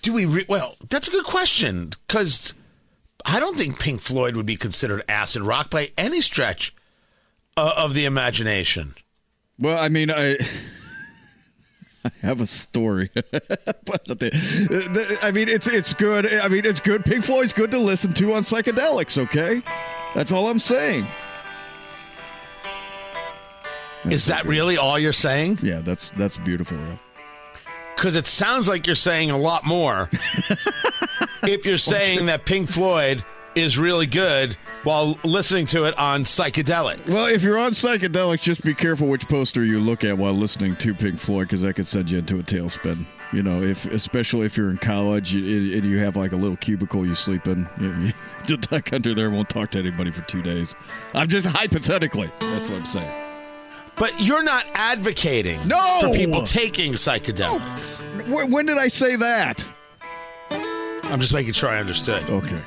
Do 0.03 0.13
we? 0.13 0.25
Re- 0.25 0.47
well, 0.49 0.77
that's 0.89 1.09
a 1.09 1.11
good 1.11 1.25
question 1.25 1.91
because 2.07 2.55
I 3.25 3.41
don't 3.41 3.57
think 3.57 3.79
Pink 3.79 4.01
Floyd 4.01 4.37
would 4.37 4.47
be 4.47 4.57
considered 4.57 5.03
acid 5.09 5.43
rock 5.43 5.71
by 5.71 5.91
any 5.97 6.21
stretch 6.21 6.75
uh, 7.57 7.73
of 7.77 7.95
the 7.95 8.05
imagination. 8.05 8.95
Well, 9.59 9.79
I 9.79 9.89
mean, 9.89 10.11
I. 10.11 10.37
I 12.05 12.11
have 12.23 12.41
a 12.41 12.47
story. 12.47 13.11
I 13.17 13.21
mean, 15.33 15.49
it's 15.49 15.67
it's 15.67 15.93
good. 15.93 16.33
I 16.33 16.47
mean, 16.47 16.65
it's 16.65 16.79
good. 16.79 17.05
Pink 17.05 17.25
Floyd's 17.25 17.53
good 17.53 17.73
to 17.73 17.79
listen 17.79 18.15
to 18.15 18.35
on 18.35 18.43
psychedelics. 18.43 19.19
Okay, 19.19 19.61
that's 20.15 20.31
all 20.31 20.49
I'm 20.49 20.61
saying. 20.61 21.09
That's 24.05 24.15
Is 24.15 24.27
that 24.27 24.45
really 24.45 24.77
all 24.77 25.01
you're 25.01 25.13
saying? 25.13 25.59
Yeah, 25.63 25.81
that's 25.81 26.11
that's 26.11 26.39
beautiful. 26.39 26.79
Because 27.97 28.15
it 28.15 28.27
sounds 28.27 28.69
like 28.69 28.87
you're 28.87 28.95
saying 28.95 29.33
a 29.33 29.39
lot 29.39 29.65
more. 29.65 30.09
if 31.49 31.65
you're 31.65 31.79
saying 31.79 32.27
that 32.27 32.45
Pink 32.45 32.69
Floyd 32.69 33.25
is 33.55 33.79
really 33.79 34.07
good 34.07 34.57
while 34.85 35.19
listening 35.25 35.67
to 35.67 35.85
it 35.85 35.99
on 35.99 36.23
psychedelic. 36.23 37.09
Well, 37.09 37.27
if 37.27 37.43
you're 37.43 37.59
on 37.59 37.73
psychedelics, 37.73 38.43
just 38.43 38.63
be 38.63 38.75
careful 38.75 39.09
which 39.09 39.27
poster 39.29 39.65
you 39.65 39.81
look 39.81 40.05
at 40.05 40.17
while 40.17 40.33
listening 40.33 40.77
to 40.77 40.95
Pink 40.95 41.19
Floyd, 41.19 41.49
because 41.49 41.63
that 41.63 41.75
could 41.75 41.87
send 41.87 42.11
you 42.11 42.19
into 42.19 42.39
a 42.39 42.43
tailspin. 42.43 43.05
You 43.33 43.43
know, 43.43 43.61
if 43.63 43.87
especially 43.87 44.47
if 44.47 44.57
you're 44.57 44.71
in 44.71 44.79
college 44.79 45.35
and 45.35 45.45
you 45.45 45.99
have 45.99 46.15
like 46.15 46.31
a 46.31 46.37
little 46.37 46.57
cubicle 46.57 47.05
you 47.05 47.17
sleep 47.17 47.49
in, 47.49 47.69
you, 47.81 48.13
you 48.47 48.57
duck 48.57 48.93
under 48.93 49.15
there, 49.15 49.31
won't 49.31 49.51
talk 49.51 49.73
to 49.73 49.79
anybody 49.79 50.13
for 50.13 50.23
two 50.23 50.43
days. 50.43 50.77
I'm 51.15 51.29
just 51.29 51.47
hypothetically. 51.47 52.31
That's 52.39 52.69
what 52.69 52.79
I'm 52.79 52.87
saying. 52.87 53.23
But 53.97 54.13
you're 54.21 54.45
not 54.45 54.65
advocating 54.75 55.67
no! 55.67 55.99
for 56.03 56.15
people 56.15 56.43
taking 56.43 56.93
psychedelics. 56.93 58.27
No. 58.29 58.47
When 58.47 58.67
did 58.67 58.79
I 58.79 58.89
say 58.89 59.17
that? 59.17 59.65
I'm 61.11 61.21
just 61.21 61.33
making 61.33 61.53
sure 61.53 61.69
I 61.69 61.79
understood. 61.79 62.29
Okay. 62.29 62.61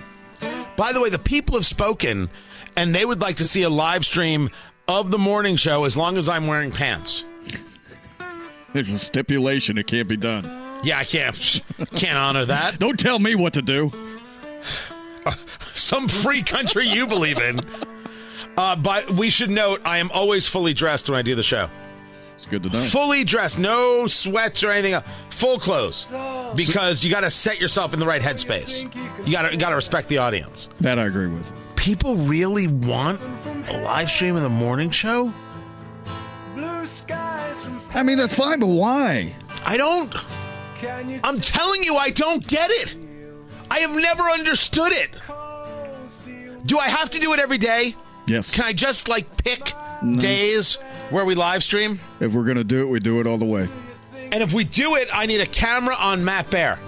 By 0.75 0.93
the 0.93 1.01
way, 1.01 1.09
the 1.09 1.19
people 1.19 1.55
have 1.55 1.65
spoken, 1.65 2.29
and 2.77 2.95
they 2.95 3.05
would 3.05 3.21
like 3.21 3.35
to 3.37 3.47
see 3.47 3.63
a 3.63 3.69
live 3.69 4.05
stream 4.05 4.49
of 4.87 5.11
the 5.11 5.17
morning 5.17 5.55
show 5.55 5.83
as 5.83 5.97
long 5.97 6.17
as 6.17 6.29
I'm 6.29 6.47
wearing 6.47 6.71
pants. 6.71 7.25
There's 8.73 8.91
a 8.91 8.99
stipulation; 8.99 9.77
it 9.77 9.87
can't 9.87 10.07
be 10.07 10.17
done. 10.17 10.45
Yeah, 10.83 10.99
I 10.99 11.03
can't 11.03 11.61
can't 11.95 12.17
honor 12.17 12.45
that. 12.45 12.79
Don't 12.79 12.99
tell 12.99 13.19
me 13.19 13.35
what 13.35 13.53
to 13.53 13.61
do. 13.61 13.91
Some 15.73 16.07
free 16.07 16.41
country 16.41 16.87
you 16.87 17.07
believe 17.07 17.39
in. 17.39 17.59
Uh, 18.57 18.75
but 18.75 19.09
we 19.11 19.29
should 19.29 19.49
note, 19.49 19.81
I 19.85 19.99
am 19.99 20.11
always 20.11 20.47
fully 20.47 20.73
dressed 20.73 21.09
when 21.09 21.17
I 21.17 21.21
do 21.21 21.35
the 21.35 21.43
show. 21.43 21.69
It's 22.35 22.45
good 22.45 22.63
to 22.63 22.69
know. 22.69 22.81
Fully 22.81 23.23
dressed, 23.23 23.59
no 23.59 24.05
sweats 24.05 24.63
or 24.63 24.71
anything. 24.71 24.93
Else. 24.93 25.05
Full 25.39 25.57
close 25.57 26.05
because 26.53 27.01
you 27.01 27.09
got 27.09 27.21
to 27.21 27.31
set 27.31 27.61
yourself 27.61 27.93
in 27.93 27.99
the 28.01 28.05
right 28.05 28.21
headspace. 28.21 28.83
You 29.25 29.31
got 29.31 29.49
to 29.49 29.55
got 29.55 29.69
to 29.69 29.75
respect 29.75 30.09
the 30.09 30.17
audience. 30.17 30.67
That 30.81 30.99
I 30.99 31.05
agree 31.05 31.27
with. 31.27 31.49
People 31.77 32.17
really 32.17 32.67
want 32.67 33.21
a 33.69 33.81
live 33.81 34.09
stream 34.09 34.35
of 34.35 34.41
the 34.41 34.49
morning 34.49 34.89
show. 34.91 35.31
I 37.91 38.03
mean, 38.03 38.17
that's 38.17 38.35
fine, 38.35 38.59
but 38.59 38.67
why? 38.67 39.33
I 39.63 39.77
don't. 39.77 40.13
I'm 41.23 41.39
telling 41.39 41.83
you, 41.83 41.95
I 41.95 42.09
don't 42.09 42.45
get 42.45 42.69
it. 42.69 42.97
I 43.71 43.79
have 43.79 43.95
never 43.95 44.23
understood 44.23 44.91
it. 44.91 45.11
Do 46.65 46.79
I 46.79 46.89
have 46.89 47.11
to 47.11 47.19
do 47.19 47.31
it 47.31 47.39
every 47.39 47.57
day? 47.57 47.95
Yes. 48.27 48.53
Can 48.53 48.65
I 48.65 48.73
just 48.73 49.07
like 49.07 49.41
pick 49.43 49.71
no. 50.03 50.19
days 50.19 50.75
where 51.11 51.23
we 51.23 51.33
live 51.33 51.63
stream? 51.63 52.01
If 52.19 52.33
we're 52.33 52.45
gonna 52.45 52.65
do 52.65 52.81
it, 52.81 52.89
we 52.89 52.99
do 52.99 53.21
it 53.21 53.27
all 53.27 53.37
the 53.37 53.45
way. 53.45 53.69
And 54.31 54.43
if 54.43 54.53
we 54.53 54.63
do 54.63 54.95
it, 54.95 55.09
I 55.11 55.25
need 55.25 55.41
a 55.41 55.45
camera 55.45 55.95
on 55.95 56.23
Matt 56.23 56.49
Bear. 56.51 56.79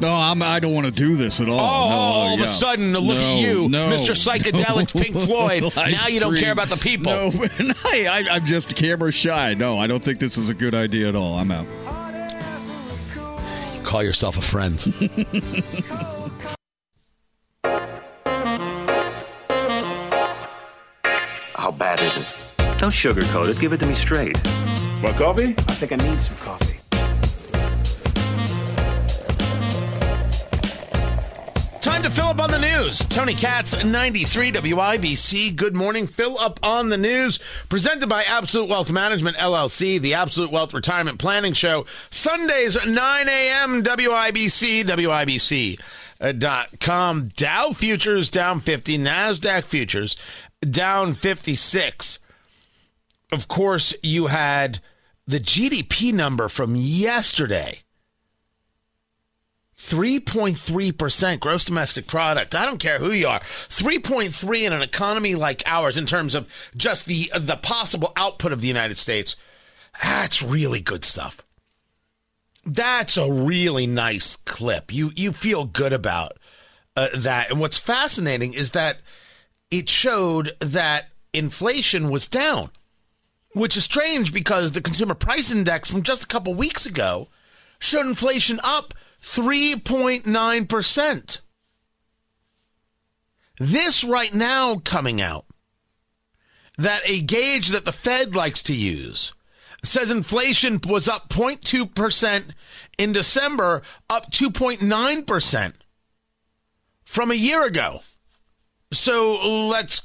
No, 0.00 0.12
I'm, 0.12 0.42
I 0.42 0.60
do 0.60 0.66
not 0.66 0.74
want 0.74 0.86
to 0.86 0.92
do 0.92 1.16
this 1.16 1.40
at 1.40 1.48
all. 1.48 1.58
Oh, 1.58 1.88
no, 1.88 1.96
all 1.96 2.36
yeah. 2.36 2.42
of 2.42 2.48
a 2.48 2.48
sudden, 2.48 2.92
look 2.92 3.16
no, 3.16 3.22
at 3.22 3.40
you, 3.40 3.68
no, 3.68 3.88
Mr. 3.88 4.10
Psychedelics 4.10 4.94
no, 4.94 5.02
Pink 5.02 5.16
Floyd. 5.16 5.74
now 5.76 6.06
you 6.06 6.20
don't 6.20 6.36
care 6.36 6.52
about 6.52 6.68
the 6.68 6.76
people. 6.76 7.12
No, 7.12 7.30
I, 7.84 8.26
I'm 8.30 8.44
just 8.44 8.76
camera 8.76 9.10
shy. 9.10 9.54
No, 9.54 9.78
I 9.78 9.86
don't 9.86 10.02
think 10.02 10.18
this 10.18 10.36
is 10.36 10.50
a 10.50 10.54
good 10.54 10.74
idea 10.74 11.08
at 11.08 11.16
all. 11.16 11.38
I'm 11.38 11.50
out. 11.50 11.66
You 13.74 13.80
call 13.82 14.02
yourself 14.02 14.36
a 14.36 14.42
friend. 14.42 14.78
How 21.54 21.70
bad 21.70 22.00
is 22.00 22.16
it? 22.16 22.26
Don't 22.78 22.92
sugarcoat 22.92 23.48
it. 23.48 23.58
Give 23.58 23.72
it 23.72 23.78
to 23.78 23.86
me 23.86 23.94
straight. 23.94 24.36
Want 25.02 25.18
coffee? 25.18 25.54
I 25.58 25.74
think 25.74 25.92
I 25.92 25.96
need 25.96 26.20
some 26.22 26.36
coffee. 26.36 26.80
Time 31.82 32.02
to 32.02 32.10
fill 32.10 32.28
up 32.28 32.40
on 32.40 32.50
the 32.50 32.58
news. 32.58 33.00
Tony 33.00 33.34
Katz, 33.34 33.84
93 33.84 34.52
WIBC. 34.52 35.54
Good 35.54 35.74
morning. 35.74 36.06
Fill 36.06 36.38
up 36.38 36.58
on 36.62 36.88
the 36.88 36.96
news. 36.96 37.38
Presented 37.68 38.08
by 38.08 38.22
Absolute 38.22 38.70
Wealth 38.70 38.90
Management, 38.90 39.36
LLC, 39.36 40.00
the 40.00 40.14
Absolute 40.14 40.50
Wealth 40.50 40.72
Retirement 40.72 41.18
Planning 41.18 41.52
Show. 41.52 41.84
Sundays, 42.08 42.78
9 42.86 43.28
a.m. 43.28 43.82
WIBC, 43.82 44.84
WIBC.com. 46.20 47.18
Uh, 47.18 47.28
Dow 47.36 47.70
futures 47.72 48.30
down 48.30 48.60
50, 48.60 48.96
NASDAQ 48.96 49.64
futures 49.64 50.16
down 50.62 51.12
56. 51.12 52.18
Of 53.32 53.48
course, 53.48 53.94
you 54.02 54.26
had 54.26 54.80
the 55.26 55.40
GDP 55.40 56.12
number 56.12 56.48
from 56.48 56.76
yesterday 56.76 57.80
3.3% 59.78 61.40
gross 61.40 61.64
domestic 61.64 62.06
product. 62.06 62.54
I 62.54 62.64
don't 62.64 62.78
care 62.78 62.98
who 62.98 63.12
you 63.12 63.28
are. 63.28 63.40
3.3 63.40 64.62
in 64.62 64.72
an 64.72 64.82
economy 64.82 65.34
like 65.34 65.62
ours 65.66 65.98
in 65.98 66.06
terms 66.06 66.34
of 66.34 66.48
just 66.76 67.04
the 67.06 67.30
the 67.38 67.56
possible 67.56 68.12
output 68.16 68.52
of 68.52 68.60
the 68.60 68.68
United 68.68 68.96
States. 68.96 69.36
That's 70.02 70.42
really 70.42 70.80
good 70.80 71.04
stuff. 71.04 71.42
That's 72.64 73.16
a 73.16 73.30
really 73.30 73.86
nice 73.86 74.36
clip. 74.36 74.92
You 74.92 75.12
you 75.14 75.32
feel 75.32 75.66
good 75.66 75.92
about 75.92 76.38
uh, 76.96 77.08
that. 77.14 77.50
And 77.50 77.60
what's 77.60 77.78
fascinating 77.78 78.54
is 78.54 78.72
that 78.72 78.98
it 79.70 79.88
showed 79.88 80.56
that 80.60 81.10
inflation 81.32 82.10
was 82.10 82.26
down, 82.26 82.70
which 83.56 83.74
is 83.74 83.84
strange 83.84 84.34
because 84.34 84.72
the 84.72 84.82
consumer 84.82 85.14
price 85.14 85.50
index 85.50 85.90
from 85.90 86.02
just 86.02 86.24
a 86.24 86.26
couple 86.26 86.52
weeks 86.52 86.84
ago 86.84 87.28
showed 87.78 88.04
inflation 88.04 88.60
up 88.62 88.92
3.9%. 89.22 91.40
This 93.58 94.04
right 94.04 94.34
now 94.34 94.76
coming 94.76 95.22
out 95.22 95.46
that 96.76 97.00
a 97.06 97.22
gauge 97.22 97.68
that 97.68 97.86
the 97.86 97.92
Fed 97.92 98.36
likes 98.36 98.62
to 98.64 98.74
use 98.74 99.32
says 99.82 100.10
inflation 100.10 100.78
was 100.86 101.08
up 101.08 101.30
0.2% 101.30 102.50
in 102.98 103.14
December, 103.14 103.80
up 104.10 104.30
2.9% 104.32 105.72
from 107.06 107.30
a 107.30 107.34
year 107.34 107.64
ago. 107.64 108.00
So 108.92 109.66
let's 109.68 110.02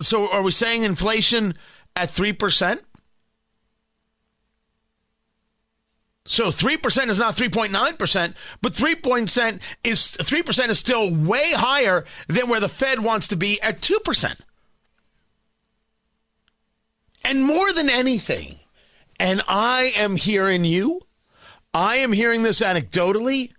so 0.00 0.30
are 0.30 0.42
we 0.42 0.50
saying 0.50 0.82
inflation 0.82 1.54
at 1.96 2.10
3%? 2.10 2.80
So 6.26 6.48
3% 6.48 7.08
is 7.08 7.18
not 7.20 7.36
3.9%, 7.36 8.34
but 8.60 8.72
3% 8.72 9.60
is 9.84 10.16
3% 10.18 10.68
is 10.68 10.78
still 10.78 11.14
way 11.14 11.52
higher 11.52 12.04
than 12.26 12.48
where 12.48 12.60
the 12.60 12.68
Fed 12.68 12.98
wants 12.98 13.28
to 13.28 13.36
be 13.36 13.60
at 13.62 13.80
2%. 13.80 14.36
And 17.24 17.44
more 17.44 17.72
than 17.72 17.88
anything, 17.88 18.58
and 19.18 19.40
I 19.48 19.92
am 19.96 20.16
hearing 20.16 20.64
you, 20.64 21.00
I 21.72 21.96
am 21.96 22.12
hearing 22.12 22.42
this 22.42 22.60
anecdotally, 22.60 23.52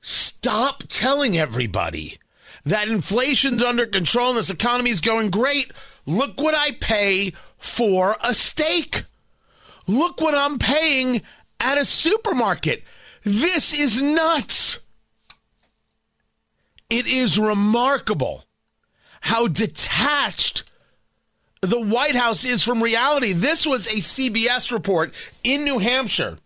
stop 0.00 0.84
telling 0.88 1.36
everybody 1.36 2.18
that 2.64 2.88
inflation's 2.88 3.62
under 3.62 3.86
control 3.86 4.30
and 4.30 4.38
this 4.38 4.50
economy 4.50 4.90
is 4.90 5.00
going 5.00 5.30
great. 5.30 5.72
Look 6.08 6.40
what 6.40 6.54
I 6.54 6.70
pay 6.70 7.32
for 7.58 8.16
a 8.24 8.32
steak. 8.32 9.04
Look 9.86 10.22
what 10.22 10.34
I'm 10.34 10.58
paying 10.58 11.20
at 11.60 11.76
a 11.76 11.84
supermarket. 11.84 12.82
This 13.24 13.78
is 13.78 14.00
nuts. 14.00 14.80
It 16.88 17.06
is 17.06 17.38
remarkable 17.38 18.46
how 19.20 19.48
detached 19.48 20.64
the 21.60 21.80
White 21.80 22.16
House 22.16 22.42
is 22.42 22.62
from 22.62 22.82
reality. 22.82 23.34
This 23.34 23.66
was 23.66 23.86
a 23.86 23.96
CBS 23.96 24.72
report 24.72 25.12
in 25.44 25.62
New 25.62 25.76
Hampshire 25.76 26.38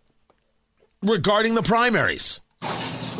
regarding 1.01 1.55
the 1.55 1.63
primaries. 1.63 2.41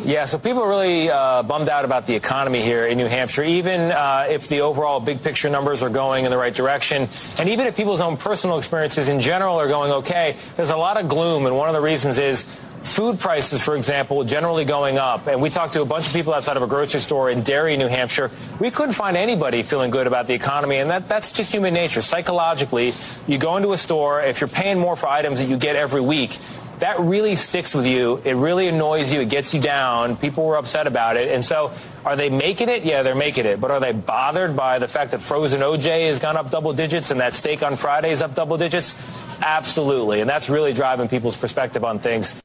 Yeah, 0.04 0.26
so 0.26 0.36
people 0.36 0.62
are 0.62 0.68
really 0.68 1.08
uh, 1.08 1.42
bummed 1.44 1.70
out 1.70 1.86
about 1.86 2.06
the 2.06 2.14
economy 2.14 2.60
here 2.60 2.84
in 2.84 2.98
New 2.98 3.06
Hampshire, 3.06 3.42
even 3.42 3.90
uh, 3.90 4.26
if 4.28 4.48
the 4.48 4.60
overall 4.60 5.00
big 5.00 5.22
picture 5.22 5.48
numbers 5.48 5.82
are 5.82 5.88
going 5.88 6.26
in 6.26 6.30
the 6.30 6.36
right 6.36 6.54
direction. 6.54 7.08
And 7.38 7.48
even 7.48 7.66
if 7.66 7.74
people's 7.74 8.02
own 8.02 8.18
personal 8.18 8.58
experiences 8.58 9.08
in 9.08 9.18
general 9.18 9.58
are 9.58 9.66
going 9.66 9.92
okay, 9.92 10.36
there's 10.56 10.68
a 10.68 10.76
lot 10.76 11.00
of 11.00 11.08
gloom. 11.08 11.46
And 11.46 11.56
one 11.56 11.70
of 11.70 11.74
the 11.74 11.80
reasons 11.80 12.18
is 12.18 12.44
food 12.82 13.18
prices, 13.18 13.64
for 13.64 13.76
example, 13.76 14.22
generally 14.24 14.66
going 14.66 14.98
up. 14.98 15.26
And 15.26 15.40
we 15.40 15.48
talked 15.48 15.72
to 15.72 15.80
a 15.80 15.86
bunch 15.86 16.06
of 16.06 16.12
people 16.12 16.34
outside 16.34 16.58
of 16.58 16.62
a 16.62 16.66
grocery 16.66 17.00
store 17.00 17.30
in 17.30 17.42
Derry, 17.42 17.78
New 17.78 17.88
Hampshire. 17.88 18.30
We 18.60 18.70
couldn't 18.70 18.92
find 18.92 19.16
anybody 19.16 19.62
feeling 19.62 19.90
good 19.90 20.06
about 20.06 20.26
the 20.26 20.34
economy. 20.34 20.76
And 20.76 20.90
that, 20.90 21.08
that's 21.08 21.32
just 21.32 21.50
human 21.50 21.72
nature. 21.72 22.02
Psychologically, 22.02 22.92
you 23.26 23.38
go 23.38 23.56
into 23.56 23.72
a 23.72 23.78
store, 23.78 24.22
if 24.22 24.42
you're 24.42 24.48
paying 24.48 24.78
more 24.78 24.96
for 24.96 25.08
items 25.08 25.38
that 25.38 25.48
you 25.48 25.56
get 25.56 25.76
every 25.76 26.02
week, 26.02 26.38
that 26.80 26.98
really 27.00 27.36
sticks 27.36 27.74
with 27.74 27.86
you. 27.86 28.20
It 28.24 28.34
really 28.34 28.68
annoys 28.68 29.12
you. 29.12 29.20
It 29.20 29.28
gets 29.28 29.54
you 29.54 29.60
down. 29.60 30.16
People 30.16 30.44
were 30.46 30.56
upset 30.56 30.86
about 30.86 31.16
it. 31.16 31.28
And 31.28 31.44
so 31.44 31.72
are 32.04 32.16
they 32.16 32.28
making 32.28 32.68
it? 32.68 32.84
Yeah, 32.84 33.02
they're 33.02 33.14
making 33.14 33.46
it. 33.46 33.60
But 33.60 33.70
are 33.70 33.80
they 33.80 33.92
bothered 33.92 34.56
by 34.56 34.78
the 34.78 34.88
fact 34.88 35.12
that 35.12 35.20
frozen 35.20 35.60
OJ 35.60 36.08
has 36.08 36.18
gone 36.18 36.36
up 36.36 36.50
double 36.50 36.72
digits 36.72 37.10
and 37.10 37.20
that 37.20 37.34
steak 37.34 37.62
on 37.62 37.76
Friday 37.76 38.10
is 38.10 38.22
up 38.22 38.34
double 38.34 38.56
digits? 38.56 38.94
Absolutely. 39.42 40.20
And 40.20 40.28
that's 40.28 40.50
really 40.50 40.72
driving 40.72 41.08
people's 41.08 41.36
perspective 41.36 41.84
on 41.84 41.98
things. 41.98 42.40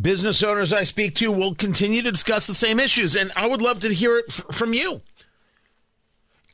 Business 0.00 0.42
owners 0.42 0.72
I 0.72 0.84
speak 0.84 1.14
to 1.16 1.30
will 1.30 1.54
continue 1.54 2.02
to 2.02 2.10
discuss 2.10 2.46
the 2.46 2.54
same 2.54 2.80
issues, 2.80 3.14
and 3.14 3.30
I 3.36 3.46
would 3.46 3.62
love 3.62 3.80
to 3.80 3.88
hear 3.94 4.18
it 4.18 4.26
f- 4.28 4.44
from 4.52 4.74
you. 4.74 5.00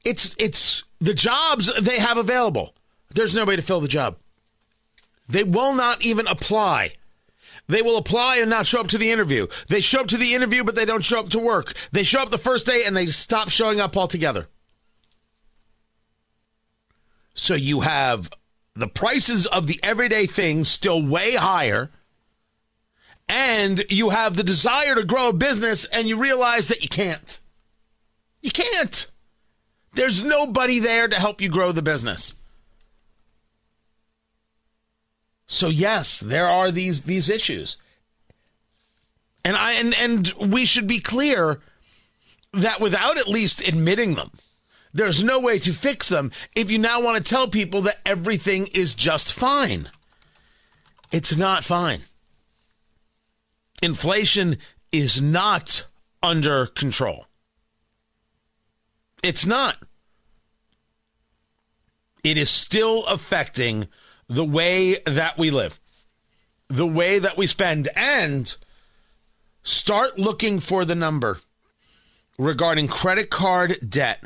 It's 0.05 0.35
it's 0.39 0.85
the 1.01 1.15
jobs 1.15 1.73
they 1.81 1.99
have 1.99 2.19
available. 2.19 2.75
There's 3.15 3.35
nobody 3.35 3.57
to 3.57 3.63
fill 3.63 3.81
the 3.81 3.89
job. 3.89 4.17
They 5.29 5.45
will 5.45 5.75
not 5.75 6.05
even 6.05 6.27
apply. 6.27 6.93
They 7.69 7.83
will 7.83 7.97
apply 7.97 8.37
and 8.37 8.51
not 8.51 8.67
show 8.67 8.81
up 8.81 8.89
to 8.89 8.99
the 8.99 9.11
interview. 9.11 9.47
They 9.69 9.81
show 9.81 10.01
up 10.01 10.09
to 10.09 10.17
the 10.17 10.35
interview, 10.35 10.65
but 10.65 10.75
they 10.75 10.85
don't 10.85 11.05
show 11.05 11.21
up 11.21 11.31
to 11.31 11.39
work. 11.39 11.73
They 11.93 12.03
show 12.03 12.23
up 12.23 12.31
the 12.31 12.39
first 12.39 12.67
day 12.67 12.83
and 12.85 12.97
they 12.97 13.07
stop 13.07 13.49
showing 13.49 13.81
up 13.81 13.97
altogether. 13.97 14.49
So 17.35 17.55
you 17.55 17.81
have 17.81 18.31
the 18.75 18.89
prices 18.89 19.47
of 19.47 19.67
the 19.67 19.81
everyday 19.83 20.27
things 20.27 20.69
still 20.69 21.05
way 21.05 21.35
higher, 21.35 21.91
and 23.29 23.85
you 23.91 24.11
have 24.11 24.37
the 24.37 24.45
desire 24.45 24.95
to 24.95 25.05
grow 25.05 25.31
a 25.31 25.33
business, 25.33 25.85
and 25.87 26.09
you 26.09 26.17
realize 26.17 26.69
that 26.69 26.83
you 26.83 26.89
can't. 26.89 27.39
You 28.43 28.51
can't. 28.51 29.07
There's 29.95 30.23
nobody 30.23 30.79
there 30.79 31.09
to 31.09 31.17
help 31.17 31.41
you 31.41 31.49
grow 31.49 31.73
the 31.73 31.83
business. 31.83 32.35
So 35.53 35.69
yes, 35.69 36.19
there 36.19 36.49
are 36.49 36.71
these 36.71 37.03
these 37.03 37.29
issues. 37.29 37.77
And 39.45 39.55
I 39.55 39.73
and 39.73 39.95
and 39.95 40.33
we 40.39 40.65
should 40.65 40.87
be 40.87 40.99
clear 40.99 41.61
that 42.55 42.81
without 42.81 43.19
at 43.19 43.29
least 43.29 43.67
admitting 43.69 44.15
them, 44.15 44.31
there's 44.95 45.23
no 45.23 45.39
way 45.39 45.59
to 45.59 45.75
fix 45.75 46.09
them 46.09 46.33
if 46.57 46.71
you 46.71 46.79
now 46.79 47.03
want 47.03 47.19
to 47.19 47.31
tell 47.31 47.49
people 47.49 47.83
that 47.83 47.97
everything 48.07 48.69
is 48.69 48.95
just 48.95 49.33
fine. 49.35 49.91
It's 51.13 51.37
not 51.37 51.65
fine. 51.65 52.01
Inflation 53.83 54.57
is 54.91 55.21
not 55.21 55.85
under 56.23 56.67
control. 56.67 57.27
It's 59.23 59.45
not. 59.45 59.77
It 62.25 62.39
is 62.39 62.49
still 62.49 63.05
affecting 63.05 63.89
the 64.33 64.45
way 64.45 64.97
that 65.05 65.37
we 65.37 65.51
live, 65.51 65.79
the 66.69 66.87
way 66.87 67.19
that 67.19 67.37
we 67.37 67.47
spend, 67.47 67.89
and 67.95 68.57
start 69.63 70.19
looking 70.19 70.59
for 70.59 70.87
the 70.87 70.95
number 70.95 71.39
regarding 72.39 72.89
credit 72.89 73.29
card 73.29 73.79
debt 73.87 74.25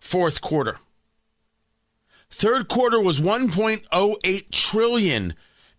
fourth 0.00 0.40
quarter. 0.40 0.78
Third 2.30 2.66
quarter 2.68 2.98
was 2.98 3.20
1.08 3.20 4.50
trillion 4.50 5.34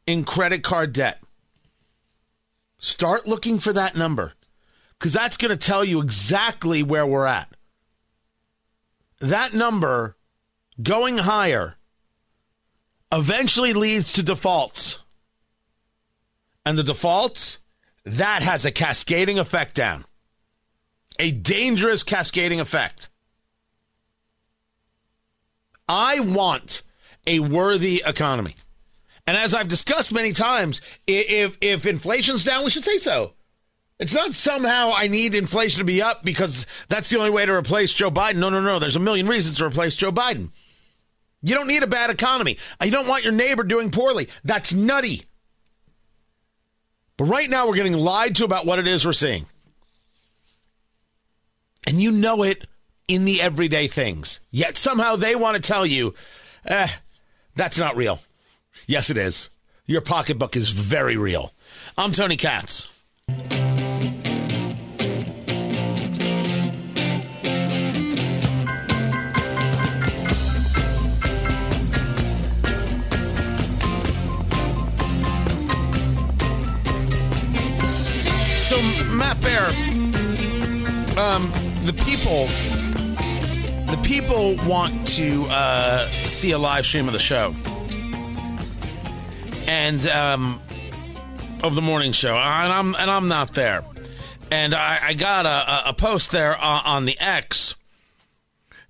in 0.05 0.23
credit 0.23 0.62
card 0.62 0.93
debt. 0.93 1.19
Start 2.77 3.25
looking 3.25 3.57
for 3.57 3.73
that 3.73 3.95
number 3.95 4.33
cuz 4.99 5.13
that's 5.13 5.38
going 5.38 5.49
to 5.49 5.57
tell 5.57 5.83
you 5.83 5.99
exactly 5.99 6.83
where 6.83 7.07
we're 7.07 7.25
at. 7.25 7.49
That 9.19 9.53
number 9.53 10.15
going 10.81 11.17
higher 11.19 11.77
eventually 13.13 13.73
leads 13.73 14.13
to 14.13 14.23
defaults. 14.23 14.99
And 16.65 16.78
the 16.78 16.84
defaults, 16.84 17.60
that 18.04 18.41
has 18.41 18.65
a 18.65 18.71
cascading 18.71 19.39
effect 19.39 19.76
down. 19.76 20.06
A 21.19 21.32
dangerous 21.32 22.04
cascading 22.04 22.60
effect. 22.60 23.10
I 25.88 26.19
want 26.21 26.82
a 27.28 27.39
worthy 27.39 28.02
economy. 28.06 28.56
And 29.28 29.38
as 29.38 29.54
I've 29.54 29.67
discussed 29.67 30.12
many 30.12 30.34
times, 30.34 30.82
if 31.08 31.58
if 31.62 31.86
inflation's 31.86 32.43
down, 32.43 32.63
we 32.65 32.71
should 32.71 32.84
say 32.84 32.97
so. 32.97 33.34
It's 33.99 34.13
not 34.13 34.34
somehow 34.34 34.91
I 34.93 35.08
need 35.08 35.36
inflation 35.36 35.80
to 35.80 35.86
be 35.86 36.02
up 36.02 36.26
because 36.26 36.65
that's 36.89 37.10
the 37.10 37.17
only 37.17 37.30
way 37.30 37.45
to 37.45 37.54
replace 37.54 37.93
Joe 37.93 38.12
Biden. 38.12 38.38
No, 38.38 38.49
no, 38.49 38.60
no. 38.60 38.80
There's 38.80 38.95
a 38.95 39.02
million 39.02 39.28
reasons 39.28 39.60
to 39.60 39.65
replace 39.65 39.95
Joe 39.95 40.12
Biden. 40.12 40.49
You 41.43 41.56
don't 41.56 41.67
need 41.67 41.84
a 41.84 41.88
bad 41.88 42.10
economy. 42.10 42.58
You 42.84 42.89
don't 42.89 43.08
want 43.08 43.23
your 43.23 43.34
neighbor 43.34 43.63
doing 43.63 43.91
poorly. 43.91 44.29
That's 44.43 44.73
nutty. 44.73 45.23
But 47.17 47.25
right 47.25 47.49
now, 47.49 47.67
we're 47.67 47.75
getting 47.75 47.93
lied 47.93 48.38
to 48.38 48.45
about 48.45 48.65
what 48.65 48.79
it 48.79 48.88
is 48.88 49.06
we're 49.06 49.13
seeing. 49.13 49.45
And 51.86 52.01
you 52.01 52.12
know 52.12 52.43
it 52.43 52.65
in 53.08 53.25
the 53.25 53.41
everyday 53.41 53.88
things. 53.88 54.39
Yet 54.51 54.77
somehow 54.77 55.17
they 55.17 55.36
want 55.36 55.56
to 55.56 55.62
tell 55.62 55.86
you, 55.86 56.15
eh, 56.65 56.88
that's 57.56 57.77
not 57.77 57.97
real. 57.97 58.19
Yes, 58.88 59.10
it 59.10 59.17
is. 59.17 59.49
Your 59.86 60.01
pocketbook 60.01 60.56
is 60.56 60.69
very 60.69 61.17
real. 61.17 61.51
I'm 61.97 62.12
Tony 62.12 62.38
Katz. 62.38 62.89
Bear, 79.43 79.67
um, 81.19 81.51
the 81.84 81.93
people, 82.06 82.47
the 83.88 83.99
people 84.03 84.56
want 84.65 85.06
to 85.10 85.43
uh, 85.49 86.10
see 86.25 86.51
a 86.51 86.58
live 86.58 86.86
stream 86.86 87.08
of 87.08 87.13
the 87.13 87.19
show, 87.19 87.53
and 89.67 90.08
um, 90.08 90.62
of 91.62 91.75
the 91.75 91.82
morning 91.82 92.13
show, 92.13 92.36
and 92.36 92.73
I'm 92.73 92.95
and 92.95 93.12
I'm 93.12 93.27
not 93.27 93.53
there, 93.53 93.84
and 94.49 94.73
I, 94.73 94.99
I 95.03 95.13
got 95.13 95.45
a, 95.45 95.89
a 95.89 95.93
post 95.93 96.32
there 96.32 96.56
on, 96.58 96.82
on 96.86 97.06
the 97.06 97.19
X. 97.19 97.75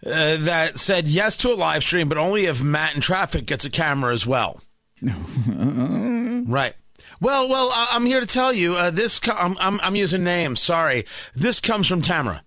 Uh, 0.06 0.38
that 0.38 0.78
said 0.78 1.08
yes 1.08 1.38
to 1.38 1.50
a 1.52 1.56
live 1.56 1.82
stream, 1.82 2.10
but 2.10 2.18
only 2.18 2.46
if 2.46 2.62
Matt 2.62 2.94
in 2.94 3.02
traffic 3.02 3.46
gets 3.46 3.66
a 3.66 3.70
camera 3.70 4.14
as 4.14 4.28
well. 4.28 4.62
right. 5.02 6.74
Well, 7.24 7.48
well, 7.50 7.70
I- 7.74 7.88
I'm 7.94 8.06
here 8.06 8.20
to 8.20 8.28
tell 8.28 8.52
you 8.54 8.74
uh, 8.76 8.92
this. 8.92 9.20
Co- 9.20 9.32
I'm, 9.36 9.56
I'm, 9.60 9.80
I'm 9.82 9.96
using 9.96 10.24
names. 10.24 10.60
Sorry. 10.62 11.06
This 11.34 11.62
comes 11.62 11.88
from 11.88 12.02
Tamara. 12.02 12.44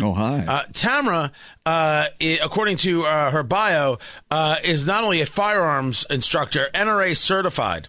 Oh, 0.00 0.12
hi. 0.12 0.44
Uh, 0.48 0.62
Tamara, 0.72 1.30
uh, 1.66 2.06
i- 2.20 2.38
according 2.42 2.78
to 2.78 3.02
uh, 3.04 3.30
her 3.32 3.42
bio, 3.42 3.98
uh, 4.30 4.56
is 4.64 4.86
not 4.86 5.04
only 5.04 5.20
a 5.20 5.26
firearms 5.26 6.06
instructor, 6.08 6.68
NRA 6.72 7.16
certified, 7.16 7.88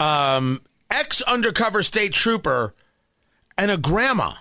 um, 0.00 0.60
ex 0.90 1.22
undercover 1.22 1.82
state 1.82 2.12
trooper, 2.12 2.74
and 3.56 3.70
a 3.70 3.76
grandma. 3.76 4.32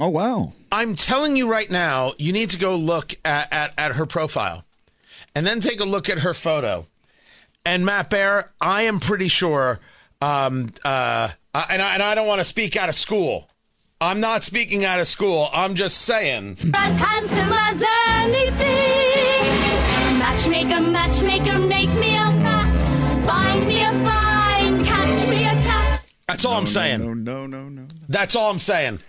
oh, 0.00 0.08
wow. 0.08 0.52
I'm 0.72 0.94
telling 0.94 1.36
you 1.36 1.50
right 1.50 1.68
now, 1.70 2.12
you 2.16 2.32
need 2.32 2.48
to 2.50 2.58
go 2.58 2.76
look 2.76 3.14
at, 3.24 3.52
at, 3.52 3.74
at 3.76 3.92
her 3.96 4.06
profile 4.06 4.64
and 5.34 5.44
then 5.46 5.60
take 5.60 5.80
a 5.80 5.84
look 5.84 6.08
at 6.08 6.20
her 6.20 6.32
photo. 6.32 6.86
And 7.66 7.84
Matt 7.84 8.08
Bear, 8.08 8.52
I 8.60 8.82
am 8.82 9.00
pretty 9.00 9.26
sure, 9.28 9.80
um, 10.20 10.70
uh, 10.84 11.28
and, 11.54 11.82
I, 11.82 11.94
and 11.94 12.02
I 12.02 12.14
don't 12.14 12.26
want 12.26 12.40
to 12.40 12.44
speak 12.44 12.76
out 12.76 12.88
of 12.88 12.94
school. 12.94 13.48
I'm 14.00 14.20
not 14.20 14.44
speaking 14.44 14.84
out 14.84 14.98
of 15.00 15.06
school. 15.06 15.48
I'm 15.52 15.74
just 15.74 16.02
saying. 16.02 16.56
as 16.74 16.96
handsome 16.96 17.52
as 17.52 17.82
anything. 18.08 18.58
Matchmaker, 20.18 20.80
matchmaker, 20.80 21.58
make 21.58 21.90
me 21.94 22.16
a 22.16 22.30
match. 22.30 23.26
Find 23.26 23.66
me 23.66 23.82
a 23.82 23.90
fine, 24.04 24.84
catch 24.84 25.28
me 25.28 25.44
a 25.44 25.50
catch. 25.50 26.00
That's 26.28 26.44
all 26.44 26.54
I'm 26.54 26.66
saying. 26.66 27.00
No, 27.00 27.12
no, 27.14 27.46
no, 27.46 27.68
no. 27.68 27.86
That's 28.08 28.36
all 28.36 28.50
I'm 28.50 28.58
saying. 28.58 29.00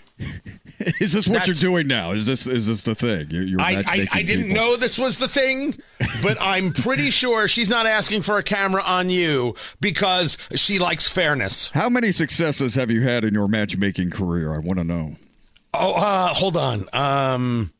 Is 1.00 1.13
this 1.13 1.28
what 1.28 1.34
That's- 1.39 1.48
you're 1.62 1.72
doing 1.72 1.88
now? 1.88 2.12
Is 2.12 2.26
this 2.26 2.48
is 2.48 2.67
this 2.67 2.82
the 2.84 2.96
thing? 2.96 3.28
You're, 3.30 3.44
you're 3.44 3.62
I, 3.62 3.84
I, 3.88 4.08
I 4.12 4.24
didn't 4.24 4.48
people. 4.50 4.56
know 4.63 4.78
this 4.78 4.98
was 4.98 5.17
the 5.17 5.28
thing, 5.28 5.76
but 6.24 6.38
I'm 6.41 6.74
pretty 6.74 7.10
sure 7.12 7.48
she's 7.48 7.70
not 7.70 7.86
asking 7.86 8.22
for 8.24 8.38
a 8.38 8.44
camera 8.44 8.82
on 8.84 9.10
you 9.10 9.56
because 9.80 10.38
she 10.56 10.80
likes 10.80 11.08
fairness. 11.08 11.70
How 11.70 11.89
many 11.89 12.12
successes 12.12 12.76
have 12.76 12.89
you 12.91 13.02
had 13.02 13.24
in 13.24 13.34
your 13.34 13.48
matchmaking 13.48 14.10
career? 14.12 14.54
I 14.54 14.60
want 14.60 14.80
to 14.80 14.84
know. 14.84 15.15
Oh, 15.74 15.94
uh, 15.94 16.28
hold 16.34 16.58
on. 16.58 16.86
Um, 16.94 17.72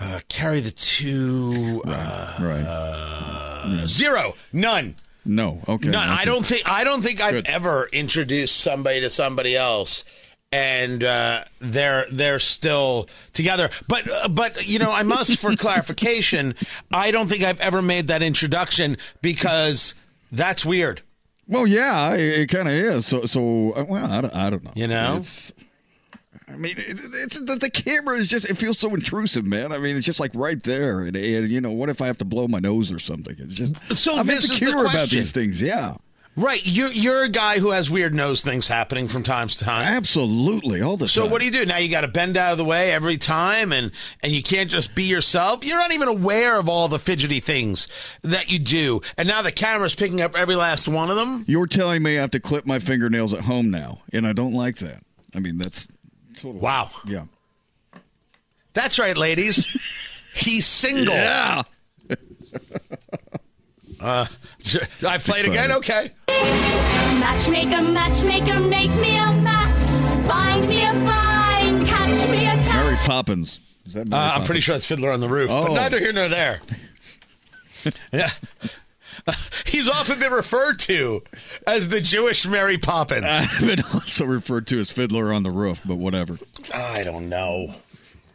uh, 0.00 0.20
carry 0.28 0.60
the 0.60 0.72
two. 0.72 1.82
Uh, 1.86 2.36
right. 2.40 3.86
Zero. 3.86 4.34
None. 4.52 4.96
No. 5.24 5.60
Okay. 5.68 5.88
None. 5.88 6.08
I 6.08 6.24
don't 6.24 6.44
think. 6.44 6.62
I 6.68 6.84
don't 6.84 7.02
think 7.02 7.22
I've 7.22 7.32
Good. 7.32 7.48
ever 7.48 7.88
introduced 7.92 8.56
somebody 8.58 9.00
to 9.00 9.08
somebody 9.08 9.56
else, 9.56 10.04
and 10.54 11.02
uh, 11.02 11.44
they're 11.60 12.06
they're 12.12 12.38
still 12.38 13.08
together. 13.32 13.68
But 13.88 14.08
uh, 14.08 14.28
but 14.28 14.68
you 14.68 14.78
know, 14.78 14.92
I 14.92 15.02
must 15.02 15.38
for 15.38 15.56
clarification. 15.56 16.54
I 16.92 17.10
don't 17.10 17.28
think 17.28 17.42
I've 17.42 17.60
ever 17.60 17.82
made 17.82 18.06
that 18.06 18.22
introduction 18.22 18.96
because 19.20 19.94
that's 20.30 20.64
weird. 20.64 21.02
Well, 21.48 21.66
yeah, 21.66 22.14
it, 22.14 22.40
it 22.40 22.46
kind 22.50 22.68
of 22.68 22.74
is. 22.74 23.04
So, 23.04 23.26
so 23.26 23.72
uh, 23.72 23.84
well, 23.88 24.10
I 24.10 24.20
don't, 24.20 24.34
I 24.34 24.48
don't 24.48 24.64
know. 24.64 24.72
You 24.76 24.86
know? 24.86 25.16
It's, 25.18 25.52
I 26.48 26.56
mean, 26.56 26.76
it's, 26.78 27.00
it's 27.00 27.40
the, 27.40 27.56
the 27.56 27.68
camera 27.68 28.16
is 28.16 28.28
just 28.28 28.48
it 28.48 28.56
feels 28.56 28.78
so 28.78 28.94
intrusive, 28.94 29.44
man. 29.44 29.72
I 29.72 29.78
mean, 29.78 29.96
it's 29.96 30.06
just 30.06 30.20
like 30.20 30.30
right 30.34 30.62
there, 30.62 31.00
and, 31.00 31.16
and 31.16 31.50
you 31.50 31.60
know, 31.60 31.72
what 31.72 31.88
if 31.88 32.00
I 32.00 32.06
have 32.06 32.18
to 32.18 32.24
blow 32.24 32.46
my 32.46 32.60
nose 32.60 32.92
or 32.92 33.00
something? 33.00 33.34
It's 33.40 33.56
just 33.56 33.74
So 33.94 34.16
I'm 34.16 34.26
this 34.28 34.44
is 34.44 34.50
the 34.50 34.66
insecure 34.66 34.84
about 34.84 35.08
these 35.08 35.32
things. 35.32 35.60
Yeah, 35.60 35.96
Right. 36.36 36.60
You're 36.64 36.90
you're 36.90 37.22
a 37.22 37.28
guy 37.28 37.60
who 37.60 37.70
has 37.70 37.88
weird 37.88 38.12
nose 38.12 38.42
things 38.42 38.66
happening 38.66 39.06
from 39.06 39.22
time 39.22 39.46
to 39.46 39.58
time. 39.58 39.86
absolutely, 39.94 40.82
all 40.82 40.96
the 40.96 41.06
So 41.06 41.20
time. 41.22 41.28
So 41.28 41.32
what 41.32 41.40
do 41.40 41.46
you 41.46 41.52
do 41.52 41.64
now? 41.64 41.76
You 41.78 41.88
got 41.88 42.00
to 42.00 42.08
bend 42.08 42.36
out 42.36 42.50
of 42.52 42.58
the 42.58 42.64
way 42.64 42.90
every 42.92 43.16
time, 43.18 43.72
and 43.72 43.92
and 44.20 44.32
you 44.32 44.42
can't 44.42 44.68
just 44.68 44.96
be 44.96 45.04
yourself. 45.04 45.64
You're 45.64 45.78
not 45.78 45.92
even 45.92 46.08
aware 46.08 46.58
of 46.58 46.68
all 46.68 46.88
the 46.88 46.98
fidgety 46.98 47.38
things 47.38 47.86
that 48.22 48.50
you 48.50 48.58
do, 48.58 49.00
and 49.16 49.28
now 49.28 49.42
the 49.42 49.52
camera's 49.52 49.94
picking 49.94 50.20
up 50.20 50.36
every 50.36 50.56
last 50.56 50.88
one 50.88 51.08
of 51.08 51.14
them. 51.16 51.44
You're 51.46 51.68
telling 51.68 52.02
me 52.02 52.18
I 52.18 52.22
have 52.22 52.32
to 52.32 52.40
clip 52.40 52.66
my 52.66 52.80
fingernails 52.80 53.32
at 53.32 53.42
home 53.42 53.70
now, 53.70 54.00
and 54.12 54.26
I 54.26 54.32
don't 54.32 54.54
like 54.54 54.78
that. 54.78 55.04
I 55.36 55.38
mean, 55.38 55.58
that's 55.58 55.86
total. 56.36 56.60
Wow, 56.60 56.90
Yeah. 57.06 57.26
that's 58.72 58.98
right, 58.98 59.16
ladies. 59.16 59.66
He's 60.34 60.66
single. 60.66 61.14
Yeah. 61.14 61.62
I 65.06 65.18
played 65.18 65.46
again. 65.46 65.72
Okay. 65.72 66.10
Matchmaker, 66.28 67.82
matchmaker, 67.82 68.60
make 68.60 68.90
me 68.96 69.16
a 69.16 69.32
match. 69.32 69.82
Find 70.28 70.68
me 70.68 70.84
a 70.84 70.92
fine, 70.92 71.86
catch 71.86 72.28
me 72.28 72.44
a 72.46 72.50
catch. 72.50 72.74
Mary 72.84 72.96
Poppins. 73.04 73.60
Is 73.86 73.94
that 73.94 74.08
Mary 74.08 74.22
Uh, 74.22 74.32
I'm 74.36 74.44
pretty 74.44 74.60
sure 74.60 74.76
it's 74.76 74.86
Fiddler 74.86 75.10
on 75.10 75.20
the 75.20 75.28
Roof, 75.28 75.48
but 75.48 75.70
Oh. 75.70 75.74
neither 75.74 75.98
here 75.98 76.12
nor 76.12 76.28
there. 76.28 76.60
yeah. 78.12 78.30
He's 79.66 79.88
often 79.88 80.18
been 80.18 80.32
referred 80.32 80.78
to 80.80 81.22
as 81.66 81.88
the 81.88 82.00
Jewish 82.00 82.46
Mary 82.46 82.76
Poppins. 82.76 83.24
I've 83.24 83.60
been 83.60 83.82
also 83.94 84.26
referred 84.26 84.66
to 84.68 84.80
as 84.80 84.90
Fiddler 84.90 85.32
on 85.32 85.44
the 85.44 85.50
Roof, 85.50 85.80
but 85.84 85.96
whatever. 85.96 86.38
I 86.74 87.04
don't 87.04 87.28
know. 87.28 87.74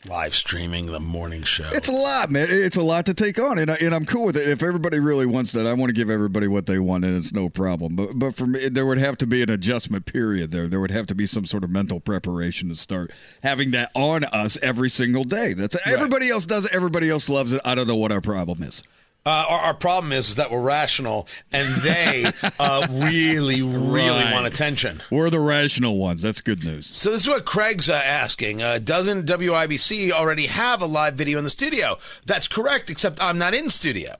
Live 0.08 0.34
streaming 0.34 0.86
the 0.86 1.00
morning 1.02 1.44
show. 1.44 1.70
It's 1.74 1.90
a 1.90 1.92
lot, 1.92 2.32
man. 2.32 2.48
It's 2.50 2.78
a 2.78 2.82
lot 2.82 3.06
to 3.08 3.14
take 3.14 3.38
on, 3.38 3.60
and, 3.60 3.70
I, 3.70 3.76
and 3.76 3.94
I'm 3.94 4.06
cool 4.06 4.28
with 4.28 4.38
it. 4.38 4.48
If 4.48 4.64
everybody 4.64 4.98
really 4.98 5.26
wants 5.26 5.52
that, 5.52 5.68
I 5.68 5.74
want 5.74 5.90
to 5.90 5.94
give 5.94 6.10
everybody 6.10 6.48
what 6.48 6.68
they 6.68 6.80
want, 6.80 7.04
and 7.04 7.18
it's 7.18 7.34
no 7.34 7.50
problem. 7.50 7.98
But 7.98 8.18
but 8.18 8.34
for 8.34 8.48
me, 8.48 8.70
there 8.70 8.86
would 8.86 8.98
have 8.98 9.18
to 9.18 9.28
be 9.28 9.44
an 9.44 9.50
adjustment 9.50 10.06
period 10.06 10.52
there. 10.52 10.68
There 10.68 10.80
would 10.80 10.92
have 10.92 11.06
to 11.08 11.16
be 11.16 11.26
some 11.26 11.44
sort 11.44 11.66
of 11.66 11.70
mental 11.70 12.00
preparation 12.00 12.70
to 12.70 12.76
start 12.76 13.12
having 13.44 13.72
that 13.72 13.92
on 13.94 14.24
us 14.24 14.58
every 14.62 14.90
single 14.90 15.26
day. 15.26 15.52
That's 15.52 15.76
everybody 15.86 16.30
else 16.30 16.46
does 16.46 16.66
it. 16.66 16.74
Everybody 16.74 17.10
else 17.10 17.28
loves 17.28 17.52
it. 17.52 17.60
I 17.66 17.76
don't 17.76 17.88
know 17.88 17.98
what 17.98 18.14
our 18.14 18.22
problem 18.22 18.64
is. 18.64 18.84
Uh, 19.26 19.46
our, 19.50 19.60
our 19.60 19.74
problem 19.74 20.12
is, 20.14 20.30
is 20.30 20.36
that 20.36 20.50
we're 20.50 20.62
rational, 20.62 21.28
and 21.52 21.68
they 21.82 22.32
uh, 22.60 22.88
really, 22.92 23.62
really 23.62 24.24
Right. 24.24 24.34
want 24.34 24.48
attention. 24.48 25.04
We're 25.12 25.30
the 25.30 25.40
rational 25.42 25.98
ones. 25.98 26.22
That's 26.22 26.42
good 26.42 26.64
news. 26.64 26.88
So 26.88 27.12
this 27.12 27.22
is 27.24 27.28
what 27.28 27.46
Craig's 27.46 27.90
uh, 27.90 28.02
asking. 28.04 28.62
Uh, 28.62 28.80
doesn't 28.80 29.28
WIBC 29.28 30.12
already 30.12 30.48
have 30.48 30.82
a 30.82 30.86
live 30.86 31.16
video 31.16 31.38
in 31.38 31.44
the 31.44 31.50
studio? 31.50 31.98
That's 32.26 32.48
correct, 32.48 32.90
except 32.90 33.22
I'm 33.22 33.38
not 33.38 33.54
in 33.54 33.70
studio, 33.70 34.16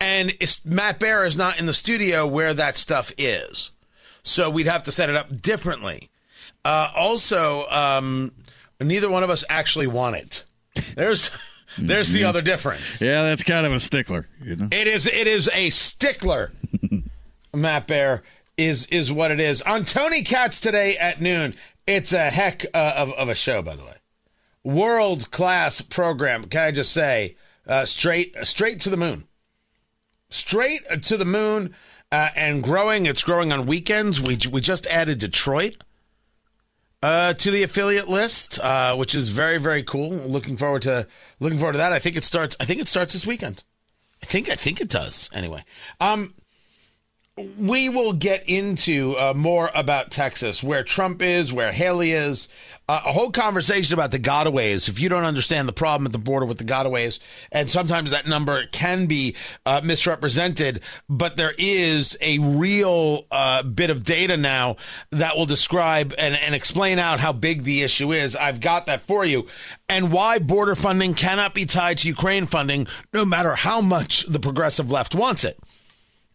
and 0.00 0.32
Matt 0.64 1.00
Bear 1.00 1.24
is 1.26 1.36
not 1.36 1.58
in 1.58 1.66
the 1.66 1.74
studio 1.74 2.26
where 2.26 2.54
that 2.54 2.76
stuff 2.76 3.12
is. 3.18 3.72
So 4.22 4.48
we'd 4.48 4.66
have 4.68 4.84
to 4.84 4.92
set 4.92 5.10
it 5.10 5.16
up 5.16 5.42
differently. 5.42 6.08
Uh, 6.64 6.88
also, 6.96 7.66
um, 7.68 8.32
neither 8.80 9.10
one 9.10 9.22
of 9.22 9.30
us 9.30 9.44
actually 9.48 9.86
want 9.86 10.16
it. 10.16 10.44
There's, 10.96 11.30
there's 11.78 12.12
the 12.12 12.24
other 12.24 12.42
difference. 12.42 13.00
Yeah, 13.00 13.22
that's 13.22 13.42
kind 13.42 13.66
of 13.66 13.72
a 13.72 13.80
stickler, 13.80 14.28
you 14.42 14.56
know. 14.56 14.68
It 14.70 14.86
is 14.86 15.06
it 15.06 15.26
is 15.26 15.48
a 15.52 15.70
stickler. 15.70 16.52
Matt 17.54 17.86
Bear 17.86 18.22
is 18.56 18.86
is 18.86 19.12
what 19.12 19.30
it 19.30 19.40
is. 19.40 19.62
On 19.62 19.84
Tony 19.84 20.22
Katz 20.22 20.60
today 20.60 20.96
at 20.96 21.20
noon. 21.20 21.54
It's 21.86 22.12
a 22.12 22.30
heck 22.30 22.66
uh, 22.74 22.94
of, 22.96 23.12
of 23.12 23.28
a 23.28 23.34
show, 23.34 23.62
by 23.62 23.76
the 23.76 23.84
way. 23.84 23.94
World 24.64 25.30
class 25.30 25.80
program. 25.80 26.44
Can 26.44 26.62
I 26.62 26.70
just 26.72 26.92
say, 26.92 27.36
uh, 27.66 27.84
straight 27.84 28.34
straight 28.42 28.80
to 28.80 28.90
the 28.90 28.96
moon, 28.96 29.24
straight 30.28 30.82
to 31.02 31.16
the 31.16 31.24
moon, 31.24 31.74
uh, 32.10 32.30
and 32.34 32.62
growing. 32.62 33.06
It's 33.06 33.22
growing 33.22 33.52
on 33.52 33.66
weekends. 33.66 34.20
We 34.20 34.36
we 34.50 34.60
just 34.60 34.86
added 34.88 35.18
Detroit. 35.18 35.84
Uh, 37.02 37.34
to 37.34 37.50
the 37.50 37.62
affiliate 37.62 38.08
list, 38.08 38.58
uh, 38.60 38.94
which 38.96 39.14
is 39.14 39.28
very 39.28 39.58
very 39.58 39.82
cool. 39.82 40.10
Looking 40.10 40.56
forward 40.56 40.82
to 40.82 41.06
looking 41.40 41.58
forward 41.58 41.72
to 41.72 41.78
that. 41.78 41.92
I 41.92 41.98
think 41.98 42.16
it 42.16 42.24
starts. 42.24 42.56
I 42.60 42.64
think 42.64 42.80
it 42.80 42.88
starts 42.88 43.12
this 43.12 43.26
weekend. 43.26 43.64
I 44.22 44.26
think 44.26 44.48
I 44.48 44.54
think 44.54 44.80
it 44.80 44.88
does. 44.88 45.30
Anyway, 45.32 45.64
um, 46.00 46.34
we 47.58 47.90
will 47.90 48.14
get 48.14 48.48
into 48.48 49.14
uh, 49.18 49.34
more 49.36 49.70
about 49.74 50.10
Texas, 50.10 50.62
where 50.62 50.82
Trump 50.82 51.20
is, 51.20 51.52
where 51.52 51.70
Haley 51.70 52.12
is, 52.12 52.48
uh, 52.88 53.02
a 53.04 53.12
whole 53.12 53.30
conversation 53.30 53.92
about 53.92 54.10
the 54.10 54.18
gotaways. 54.18 54.88
If 54.88 54.98
you 54.98 55.10
don't 55.10 55.24
understand 55.24 55.68
the 55.68 55.74
problem 55.74 56.06
at 56.06 56.12
the 56.12 56.18
border 56.18 56.46
with 56.46 56.56
the 56.56 56.64
gotaways, 56.64 57.18
and 57.52 57.70
sometimes 57.70 58.10
that 58.10 58.26
number 58.26 58.64
can 58.68 59.04
be 59.04 59.36
uh, 59.66 59.82
misrepresented, 59.84 60.80
but 61.10 61.36
there 61.36 61.52
is 61.58 62.16
a 62.22 62.38
real 62.38 63.26
uh, 63.30 63.62
bit 63.62 63.90
of 63.90 64.02
data 64.02 64.38
now 64.38 64.76
that 65.10 65.36
will 65.36 65.44
describe 65.44 66.14
and, 66.16 66.36
and 66.36 66.54
explain 66.54 66.98
out 66.98 67.20
how 67.20 67.34
big 67.34 67.64
the 67.64 67.82
issue 67.82 68.14
is. 68.14 68.34
I've 68.34 68.62
got 68.62 68.86
that 68.86 69.02
for 69.02 69.26
you, 69.26 69.46
and 69.90 70.10
why 70.10 70.38
border 70.38 70.74
funding 70.74 71.12
cannot 71.12 71.52
be 71.52 71.66
tied 71.66 71.98
to 71.98 72.08
Ukraine 72.08 72.46
funding, 72.46 72.86
no 73.12 73.26
matter 73.26 73.56
how 73.56 73.82
much 73.82 74.24
the 74.24 74.40
progressive 74.40 74.90
left 74.90 75.14
wants 75.14 75.44
it. 75.44 75.58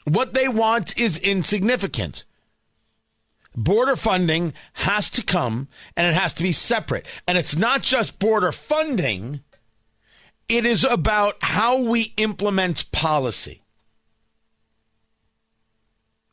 What 0.05 0.33
they 0.33 0.47
want 0.47 0.99
is 0.99 1.17
insignificant. 1.17 2.25
Border 3.55 3.95
funding 3.95 4.53
has 4.73 5.09
to 5.11 5.23
come 5.23 5.67
and 5.97 6.07
it 6.07 6.13
has 6.13 6.33
to 6.35 6.43
be 6.43 6.51
separate. 6.51 7.05
And 7.27 7.37
it's 7.37 7.55
not 7.55 7.81
just 7.81 8.19
border 8.19 8.51
funding, 8.51 9.41
it 10.47 10.65
is 10.65 10.83
about 10.83 11.35
how 11.41 11.77
we 11.77 12.13
implement 12.17 12.91
policy. 12.91 13.61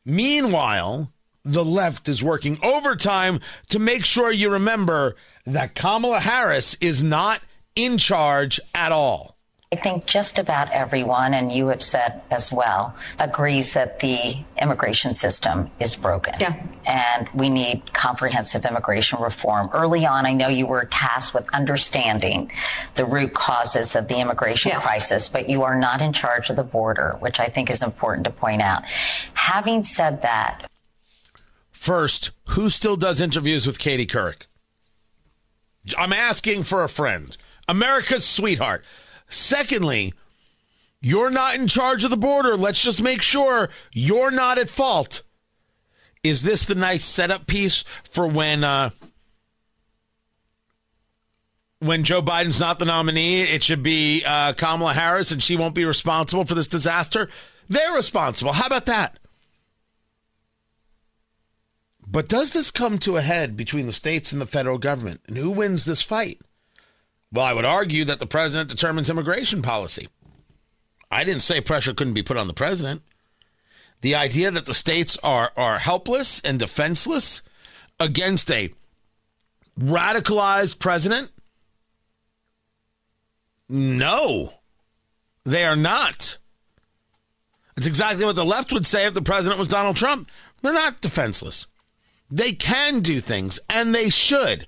Meanwhile, 0.05 1.13
the 1.45 1.65
left 1.65 2.09
is 2.09 2.23
working 2.23 2.59
overtime 2.63 3.41
to 3.69 3.79
make 3.79 4.05
sure 4.05 4.31
you 4.31 4.51
remember 4.51 5.17
that 5.45 5.75
Kamala 5.75 6.21
Harris 6.21 6.77
is 6.81 7.03
not 7.03 7.41
in 7.75 7.99
charge 7.99 8.61
at 8.75 8.93
all. 8.93 9.38
I 9.71 9.77
think 9.77 10.07
just 10.07 10.39
about 10.39 10.71
everyone, 10.73 11.35
and 11.35 11.53
you 11.53 11.67
have 11.67 11.83
said 11.83 12.23
as 12.31 12.51
well, 12.51 12.97
agrees 13.19 13.75
that 13.75 14.01
the 14.01 14.37
immigration 14.63 15.15
system 15.15 15.71
is 15.79 15.95
broken. 15.95 16.33
Yeah. 16.41 16.59
And 16.87 17.29
we 17.35 17.51
need 17.51 17.93
comprehensive 17.93 18.65
immigration 18.65 19.21
reform. 19.21 19.69
Early 19.75 20.07
on, 20.07 20.25
I 20.25 20.33
know 20.33 20.49
you 20.49 20.67
were 20.67 20.87
tasked 20.87 21.35
with 21.35 21.47
understanding 21.55 22.51
the 22.95 23.05
root 23.05 23.35
causes 23.35 23.95
of 23.95 24.09
the 24.09 24.19
immigration 24.19 24.71
Yes. 24.71 24.83
crisis, 24.83 25.29
but 25.29 25.51
you 25.51 25.63
are 25.65 25.79
not 25.79 26.01
in 26.01 26.15
charge 26.15 26.49
of 26.49 26.57
the 26.57 26.65
border, 26.65 27.17
which 27.21 27.39
I 27.39 27.49
think 27.51 27.69
is 27.69 27.83
important 27.83 28.25
to 28.25 28.31
point 28.31 28.63
out. 28.63 28.85
Having 29.35 29.83
said 29.83 30.23
that, 30.23 30.65
First, 31.73 32.31
who 32.49 32.71
still 32.71 32.97
does 32.97 33.21
interviews 33.21 33.67
with 33.67 33.79
Katie 33.79 34.07
Couric? 34.07 34.47
I'm 35.97 36.13
asking 36.13 36.65
for 36.65 36.83
a 36.83 36.89
friend. 36.89 37.37
America's 37.69 38.27
sweetheart. 38.27 38.85
Secondly, 39.29 40.13
you're 41.01 41.31
not 41.31 41.57
in 41.57 41.69
charge 41.69 42.05
of 42.05 42.11
the 42.11 42.17
border. 42.17 42.57
Let's 42.57 42.83
just 42.83 43.03
make 43.03 43.23
sure 43.23 43.69
you're 43.93 44.31
not 44.31 44.59
at 44.59 44.71
fault. 44.71 45.23
Is 46.25 46.43
this 46.43 46.65
the 46.65 46.75
nice 46.75 47.05
setup 47.05 47.47
piece 47.47 47.85
for 48.11 48.27
when 48.27 48.65
uh, 48.65 48.91
when 51.79 52.03
Joe 52.03 52.21
Biden's 52.23 52.59
not 52.59 52.79
the 52.79 52.85
nominee? 52.85 53.43
It 53.43 53.63
should 53.63 53.83
be 53.83 54.25
uh, 54.27 54.55
Kamala 54.55 54.95
Harris, 54.95 55.31
and 55.31 55.43
she 55.43 55.57
won't 55.57 55.77
be 55.77 55.85
responsible 55.85 56.45
for 56.45 56.55
this 56.55 56.67
disaster. 56.67 57.29
They're 57.69 57.95
responsible. 57.95 58.53
How 58.55 58.67
about 58.67 58.87
that? 58.87 59.19
But 62.11 62.29
does 62.29 62.53
this 62.53 62.71
come 62.71 62.99
to 63.01 63.19
a 63.19 63.23
head 63.23 63.57
between 63.57 63.87
the 63.87 63.93
states 63.93 64.33
and 64.33 64.41
the 64.41 64.47
federal 64.47 64.79
government? 64.79 65.21
And 65.29 65.37
who 65.37 65.51
wins 65.51 65.85
this 65.85 66.03
fight? 66.03 66.41
Well, 67.33 67.45
I 67.45 67.53
would 67.53 67.65
argue 67.65 68.05
that 68.05 68.21
the 68.21 68.27
president 68.27 68.71
determines 68.71 69.11
immigration 69.11 69.63
policy. 69.63 70.09
I 71.11 71.25
didn't 71.25 71.43
say 71.43 71.61
pressure 71.61 71.95
couldn't 71.95 72.15
be 72.15 72.23
put 72.23 72.37
on 72.37 72.47
the 72.47 72.55
president. 72.55 73.03
The 74.01 74.15
idea 74.15 74.51
that 74.51 74.65
the 74.65 74.75
states 74.75 75.19
are, 75.23 75.53
are 75.57 75.79
helpless 75.79 76.41
and 76.41 76.59
defenseless 76.59 77.43
against 77.99 78.51
a 78.51 78.73
radicalized 79.79 80.79
president? 80.79 81.31
No, 83.69 84.55
they 85.45 85.65
are 85.65 85.77
not. 85.77 86.39
It's 87.77 87.87
exactly 87.87 88.25
what 88.25 88.37
the 88.37 88.45
left 88.45 88.73
would 88.73 88.87
say 88.87 89.07
if 89.07 89.15
the 89.15 89.23
president 89.23 89.59
was 89.59 89.69
Donald 89.69 89.97
Trump. 89.97 90.31
They're 90.63 90.73
not 90.73 91.01
defenseless. 91.01 91.67
They 92.31 92.53
can 92.53 93.01
do 93.01 93.21
things, 93.21 93.61
and 93.69 93.95
they 93.95 94.11
should. 94.11 94.67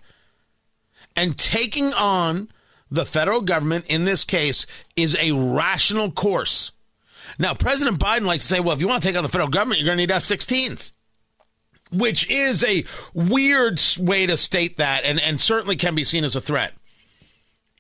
And 1.17 1.37
taking 1.37 1.93
on 1.95 2.49
the 2.91 3.05
federal 3.05 3.41
government 3.43 3.91
in 3.91 4.05
this 4.05 4.25
case 4.25 4.67
is 4.97 5.17
a 5.21 5.33
rational 5.33 6.11
course. 6.11 6.73
Now, 7.39 7.55
President 7.55 7.99
Biden 7.99 8.23
likes 8.23 8.45
to 8.45 8.55
say, 8.55 8.61
well, 8.61 8.75
if 8.75 8.81
you 8.81 8.89
want 8.89 9.03
to 9.03 9.09
take 9.09 9.17
on 9.17 9.23
the 9.23 9.29
federal 9.29 9.49
government, 9.49 9.81
you're 9.81 9.87
going 9.87 9.97
to 9.97 10.03
need 10.03 10.11
F 10.11 10.23
16s, 10.23 10.93
which 11.93 12.29
is 12.29 12.65
a 12.65 12.85
weird 13.15 13.81
way 13.99 14.27
to 14.27 14.37
state 14.37 14.77
that 14.79 15.05
and, 15.05 15.21
and 15.21 15.41
certainly 15.41 15.77
can 15.77 15.95
be 15.95 16.05
seen 16.05 16.25
as 16.25 16.35
a 16.35 16.41
threat. 16.41 16.75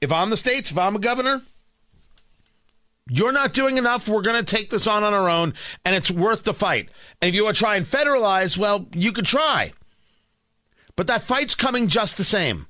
If 0.00 0.12
I'm 0.12 0.30
the 0.30 0.36
states, 0.36 0.70
if 0.70 0.78
I'm 0.78 0.96
a 0.96 1.00
governor, 1.00 1.42
you're 3.10 3.32
not 3.32 3.52
doing 3.52 3.76
enough. 3.76 4.08
We're 4.08 4.22
going 4.22 4.42
to 4.42 4.56
take 4.56 4.70
this 4.70 4.86
on 4.86 5.02
on 5.02 5.12
our 5.12 5.28
own, 5.28 5.52
and 5.84 5.96
it's 5.96 6.10
worth 6.10 6.44
the 6.44 6.54
fight. 6.54 6.88
And 7.20 7.28
if 7.28 7.34
you 7.34 7.44
want 7.44 7.56
to 7.56 7.62
try 7.62 7.76
and 7.76 7.84
federalize, 7.84 8.56
well, 8.56 8.86
you 8.94 9.12
could 9.12 9.26
try. 9.26 9.72
But 10.96 11.08
that 11.08 11.22
fight's 11.22 11.54
coming 11.54 11.88
just 11.88 12.16
the 12.16 12.24
same. 12.24 12.66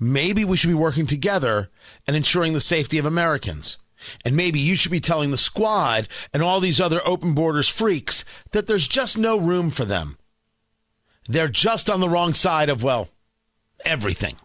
Maybe 0.00 0.44
we 0.46 0.56
should 0.56 0.68
be 0.68 0.74
working 0.74 1.06
together 1.06 1.68
and 2.06 2.16
ensuring 2.16 2.54
the 2.54 2.60
safety 2.60 2.96
of 2.96 3.04
Americans. 3.04 3.76
And 4.24 4.34
maybe 4.34 4.58
you 4.58 4.76
should 4.76 4.90
be 4.90 5.00
telling 5.00 5.30
the 5.30 5.36
squad 5.36 6.08
and 6.32 6.42
all 6.42 6.58
these 6.58 6.80
other 6.80 7.02
open 7.04 7.34
borders 7.34 7.68
freaks 7.68 8.24
that 8.52 8.66
there's 8.66 8.88
just 8.88 9.18
no 9.18 9.38
room 9.38 9.70
for 9.70 9.84
them. 9.84 10.16
They're 11.28 11.48
just 11.48 11.90
on 11.90 12.00
the 12.00 12.08
wrong 12.08 12.32
side 12.32 12.70
of, 12.70 12.82
well, 12.82 13.10
everything. 13.84 14.36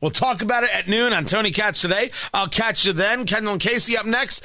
We'll 0.00 0.10
talk 0.10 0.42
about 0.42 0.64
it 0.64 0.74
at 0.74 0.86
noon 0.86 1.12
on 1.12 1.24
Tony 1.24 1.50
Katz 1.50 1.80
today. 1.80 2.10
I'll 2.32 2.48
catch 2.48 2.84
you 2.84 2.92
then. 2.92 3.26
Kendall 3.26 3.54
and 3.54 3.62
Casey 3.62 3.96
up 3.96 4.06
next. 4.06 4.44